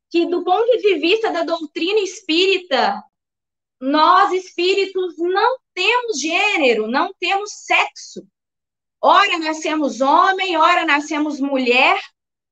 [0.10, 3.04] que do ponto de vista da doutrina espírita,
[3.80, 8.26] nós espíritos não temos gênero, não temos sexo.
[9.00, 12.00] Ora nascemos homem, ora nascemos mulher.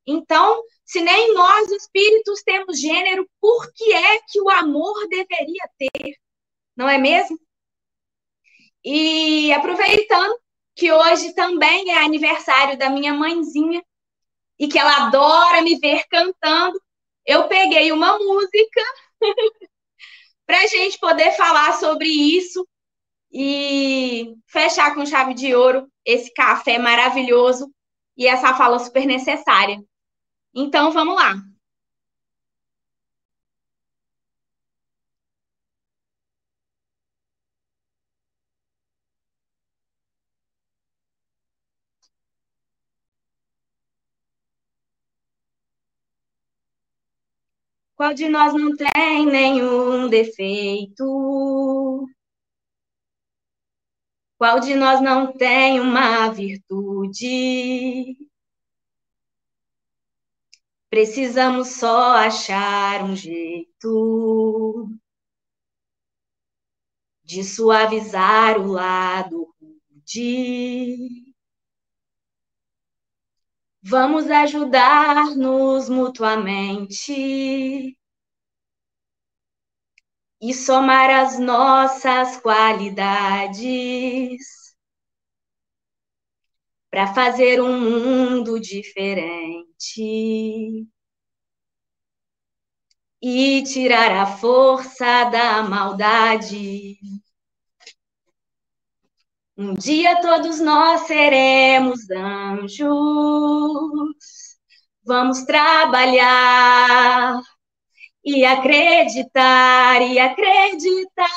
[0.06, 6.16] Então, se nem nós espíritos temos gênero, por que é que o amor deveria ter?
[6.76, 7.36] Não é mesmo?
[8.84, 10.40] E aproveitando
[10.76, 13.84] que hoje também é aniversário da minha mãezinha
[14.58, 16.82] e que ela adora me ver cantando,
[17.26, 18.82] eu peguei uma música
[20.46, 22.68] para a gente poder falar sobre isso
[23.32, 27.72] e fechar com chave de ouro esse café maravilhoso
[28.18, 29.82] e essa fala super necessária.
[30.54, 31.36] Então, vamos lá.
[48.00, 51.04] Qual de nós não tem nenhum defeito?
[54.38, 58.16] Qual de nós não tem uma virtude?
[60.90, 64.88] Precisamos só achar um jeito
[67.26, 71.29] de suavizar o lado rude.
[73.82, 77.98] Vamos ajudar-nos mutuamente
[80.42, 84.42] e somar as nossas qualidades
[86.90, 90.02] para fazer um mundo diferente
[93.22, 96.98] e tirar a força da maldade.
[99.60, 102.88] Um dia todos nós seremos anjos.
[105.04, 107.42] Vamos trabalhar
[108.24, 111.28] e acreditar e acreditar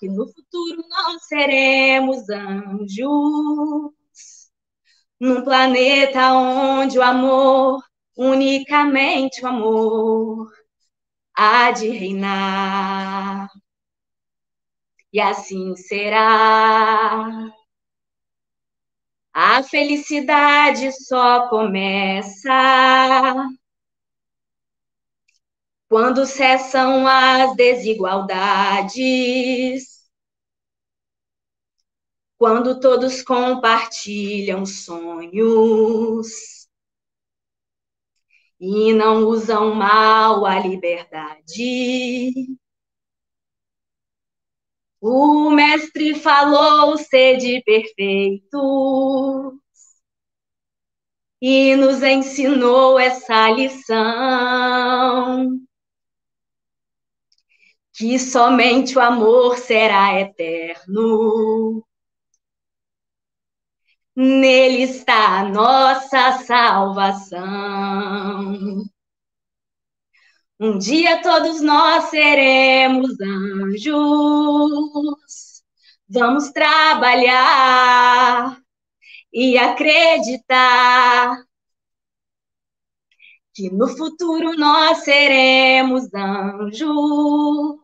[0.00, 3.92] que no futuro nós seremos anjos
[5.20, 7.80] num planeta onde o amor,
[8.16, 10.50] unicamente o amor,
[11.32, 13.48] há de reinar.
[15.12, 17.50] E assim será.
[19.32, 22.50] A felicidade só começa
[25.88, 29.98] quando cessam as desigualdades
[32.38, 36.28] quando todos compartilham sonhos
[38.60, 42.32] e não usam mal a liberdade.
[45.00, 49.56] O mestre falou sede perfeito
[51.40, 53.98] e nos ensinou essa lição.
[57.92, 61.84] Que somente o amor será eterno.
[64.16, 67.38] Nele está a nossa salvação.
[70.60, 73.94] Um dia todos nós seremos anjos.
[76.08, 78.60] Vamos trabalhar
[79.32, 81.44] e acreditar
[83.54, 87.78] que no futuro nós seremos anjos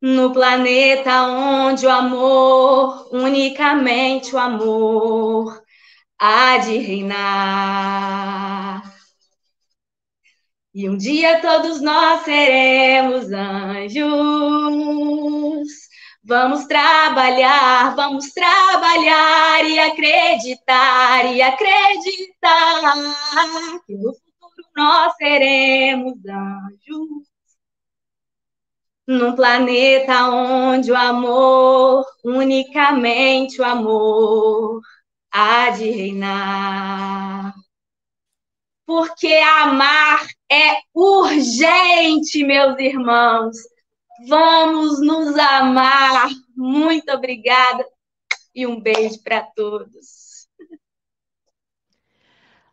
[0.00, 5.62] no planeta onde o amor, unicamente o amor,
[6.18, 8.20] há de reinar.
[10.72, 14.08] E um dia todos nós seremos anjos.
[16.22, 22.94] Vamos trabalhar, vamos trabalhar e acreditar e acreditar
[23.86, 27.30] que no futuro nós seremos anjos
[29.06, 34.80] num planeta onde o amor, unicamente o amor,
[35.32, 37.59] há de reinar.
[38.90, 39.32] Porque
[39.62, 43.56] amar é urgente, meus irmãos.
[44.26, 46.28] Vamos nos amar.
[46.56, 47.86] Muito obrigada
[48.52, 50.48] e um beijo para todos.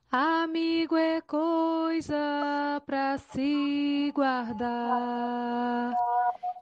[0.09, 5.93] Amigo é coisa para se guardar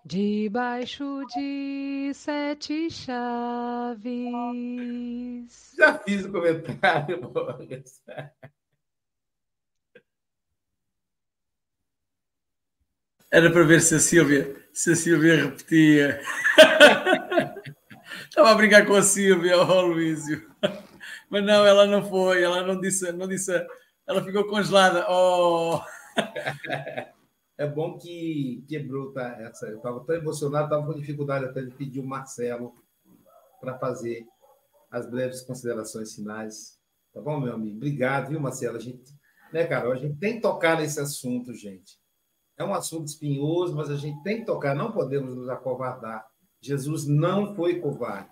[0.03, 4.03] Debaixo de sete chaves.
[5.77, 8.03] Já fiz o comentário, Bogas.
[13.35, 16.21] Era para ver se a Silvia, se a Silvia repetia.
[18.29, 20.49] Estava a brincar com a Silvia, o oh, Luísio.
[21.29, 23.51] Mas não, ela não foi, ela não disse, não disse,
[24.07, 25.05] ela ficou congelada.
[25.09, 25.81] Oh.
[27.57, 29.65] É bom que quebrou tá, essa.
[29.67, 32.73] Eu estava tão emocionado, estava com dificuldade até de pedir o Marcelo
[33.61, 34.25] para fazer
[34.91, 36.77] as breves considerações finais.
[37.13, 37.77] Tá bom, meu amigo?
[37.77, 38.75] Obrigado, viu, Marcelo?
[38.75, 39.13] A gente,
[39.53, 39.93] né, Carol?
[39.93, 41.97] A gente tem que tocar nesse assunto, gente.
[42.57, 46.25] É um assunto espinhoso, mas a gente tem que tocar, não podemos nos acovardar.
[46.61, 48.29] Jesus não foi covarde.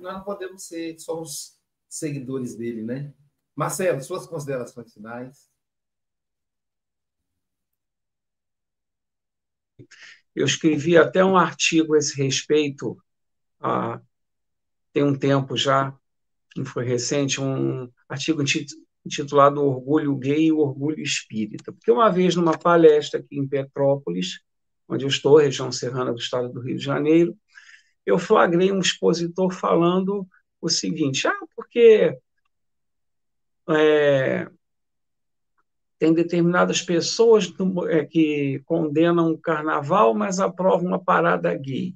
[0.00, 1.58] Nós não podemos ser, somos
[1.88, 3.12] seguidores dele, né?
[3.54, 5.50] Marcelo, suas considerações finais.
[10.34, 12.96] Eu escrevi até um artigo a esse respeito,
[13.60, 14.00] ah,
[14.92, 15.94] tem um tempo já,
[16.50, 18.42] que foi recente, um artigo
[19.04, 21.72] intitulado Orgulho Gay e Orgulho Espírita.
[21.72, 24.40] Porque uma vez, numa palestra aqui em Petrópolis,
[24.88, 27.36] onde eu estou, região serrana do estado do Rio de Janeiro,
[28.04, 30.26] eu flagrei um expositor falando
[30.60, 32.16] o seguinte: ah, porque
[33.68, 34.48] é,
[35.98, 37.52] tem determinadas pessoas
[37.88, 41.94] é, que condenam o carnaval, mas aprovam uma parada gay.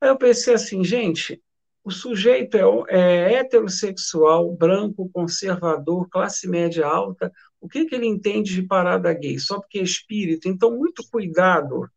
[0.00, 1.42] Aí eu pensei assim, gente,
[1.84, 2.56] o sujeito
[2.88, 7.32] é, é heterossexual, branco, conservador, classe média alta.
[7.60, 9.38] O que, que ele entende de parada gay?
[9.38, 10.48] Só porque é espírito.
[10.48, 11.90] Então, muito cuidado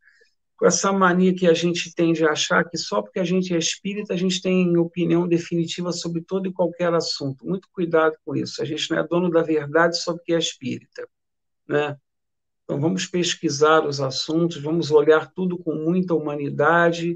[0.58, 3.58] com essa mania que a gente tem de achar que só porque a gente é
[3.58, 7.46] espírita a gente tem opinião definitiva sobre todo e qualquer assunto.
[7.46, 8.62] Muito cuidado com isso.
[8.62, 11.08] A gente não é dono da verdade só porque é espírita,
[11.68, 11.98] né?
[12.64, 17.16] Então vamos pesquisar os assuntos, vamos olhar tudo com muita humanidade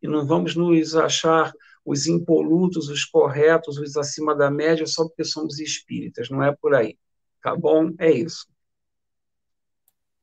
[0.00, 1.52] e não vamos nos achar
[1.86, 6.28] os impolutos, os corretos, os acima da média só porque somos espíritas.
[6.28, 6.98] Não é por aí.
[7.40, 7.92] Tá bom?
[8.00, 8.48] É isso.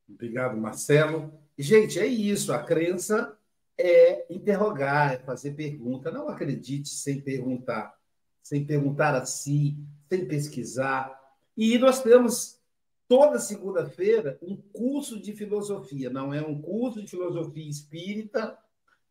[0.08, 1.34] Obrigado, Marcelo.
[1.58, 2.52] Gente, é isso.
[2.52, 3.38] A crença
[3.78, 6.12] é interrogar, é fazer pergunta.
[6.12, 7.96] Não acredite sem perguntar,
[8.42, 9.78] sem perguntar a si,
[10.10, 11.18] sem pesquisar.
[11.56, 12.60] E nós temos
[13.08, 16.10] toda segunda-feira um curso de filosofia.
[16.10, 18.58] Não é um curso de filosofia espírita,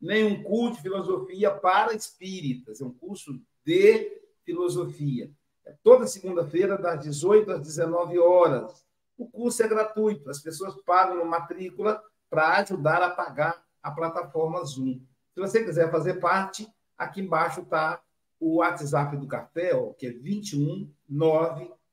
[0.02, 2.80] nem um curso de filosofia para espíritas.
[2.80, 5.30] É um curso de filosofia.
[5.64, 8.84] É toda segunda-feira, das 18 às 19 horas.
[9.16, 14.64] O curso é gratuito, as pessoas pagam uma matrícula para ajudar a pagar a plataforma
[14.64, 15.00] Zoom.
[15.32, 16.66] Se você quiser fazer parte,
[16.98, 18.02] aqui embaixo está
[18.40, 20.90] o WhatsApp do Café, que é 21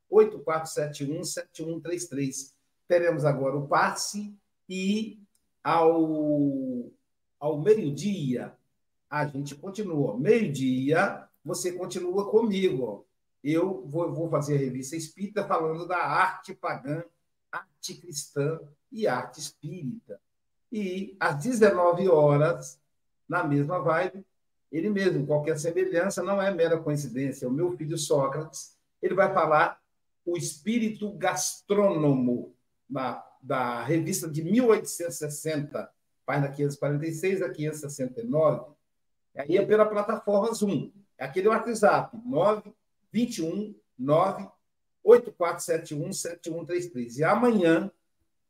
[0.10, 2.56] 8471 7133.
[2.88, 4.36] Teremos agora o passe
[4.68, 5.20] e
[5.64, 6.92] ao,
[7.40, 8.54] ao meio-dia
[9.10, 10.18] a gente continua.
[10.18, 13.06] Meio-dia você continua comigo.
[13.44, 17.04] Eu vou, vou fazer a revista Espírita falando da arte pagã,
[17.52, 18.60] arte cristã
[18.92, 20.20] e arte espírita.
[20.72, 22.80] E às 19 horas,
[23.28, 24.26] na mesma vibe,
[24.72, 27.48] ele mesmo, qualquer semelhança, não é mera coincidência.
[27.48, 29.80] O meu filho Sócrates, ele vai falar
[30.26, 32.54] o espírito gastrônomo
[32.88, 35.90] da, da revista de 1860,
[36.30, 38.76] página 546 a 569.
[39.36, 40.92] Aí é pela plataforma Zoom.
[41.18, 47.18] É aquele WhatsApp, 921 98471 7133.
[47.18, 47.92] E amanhã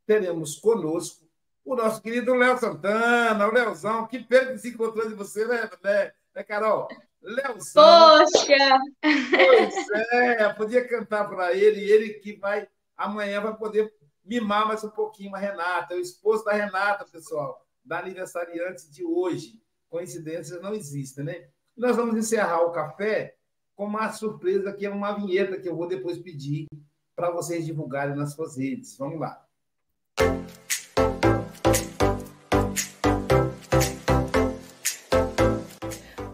[0.05, 1.25] teremos conosco
[1.63, 5.69] o nosso querido Léo Santana, o Léozão, que pena que se encontrou de você, né,
[5.81, 6.89] né, né Carol?
[7.21, 7.81] Léozão.
[7.81, 8.77] Poxa!
[9.01, 12.67] Pois é, podia cantar para ele, e ele que vai,
[12.97, 13.93] amanhã vai poder
[14.25, 19.59] mimar mais um pouquinho a Renata, o esposo da Renata, pessoal, da aniversariante de hoje.
[19.89, 21.47] Coincidências não existem, né?
[21.75, 23.35] Nós vamos encerrar o café
[23.75, 26.67] com uma surpresa que é uma vinheta que eu vou depois pedir
[27.15, 28.95] para vocês divulgarem nas suas redes.
[28.95, 29.43] Vamos lá.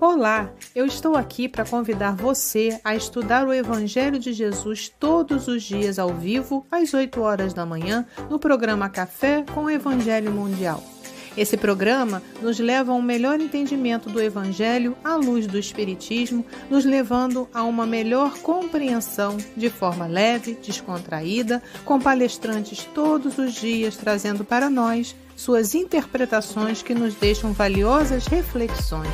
[0.01, 5.63] Olá, eu estou aqui para convidar você a estudar o Evangelho de Jesus todos os
[5.63, 10.94] dias ao vivo, às 8 horas da manhã, no programa Café com o Evangelho Mundial.
[11.37, 16.85] Esse programa nos leva a um melhor entendimento do Evangelho à luz do Espiritismo, nos
[16.85, 24.45] levando a uma melhor compreensão de forma leve, descontraída, com palestrantes todos os dias trazendo
[24.45, 29.09] para nós suas interpretações que nos deixam valiosas reflexões.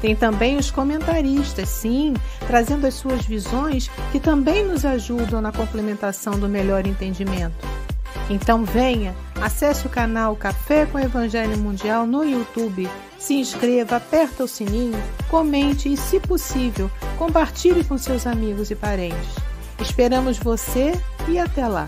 [0.00, 2.14] Tem também os comentaristas, sim,
[2.46, 7.66] trazendo as suas visões que também nos ajudam na complementação do melhor entendimento.
[8.30, 12.88] Então venha, acesse o canal Café com Evangelho Mundial no YouTube,
[13.18, 19.36] se inscreva, aperta o sininho, comente e, se possível, compartilhe com seus amigos e parentes.
[19.80, 20.92] Esperamos você
[21.28, 21.86] e até lá!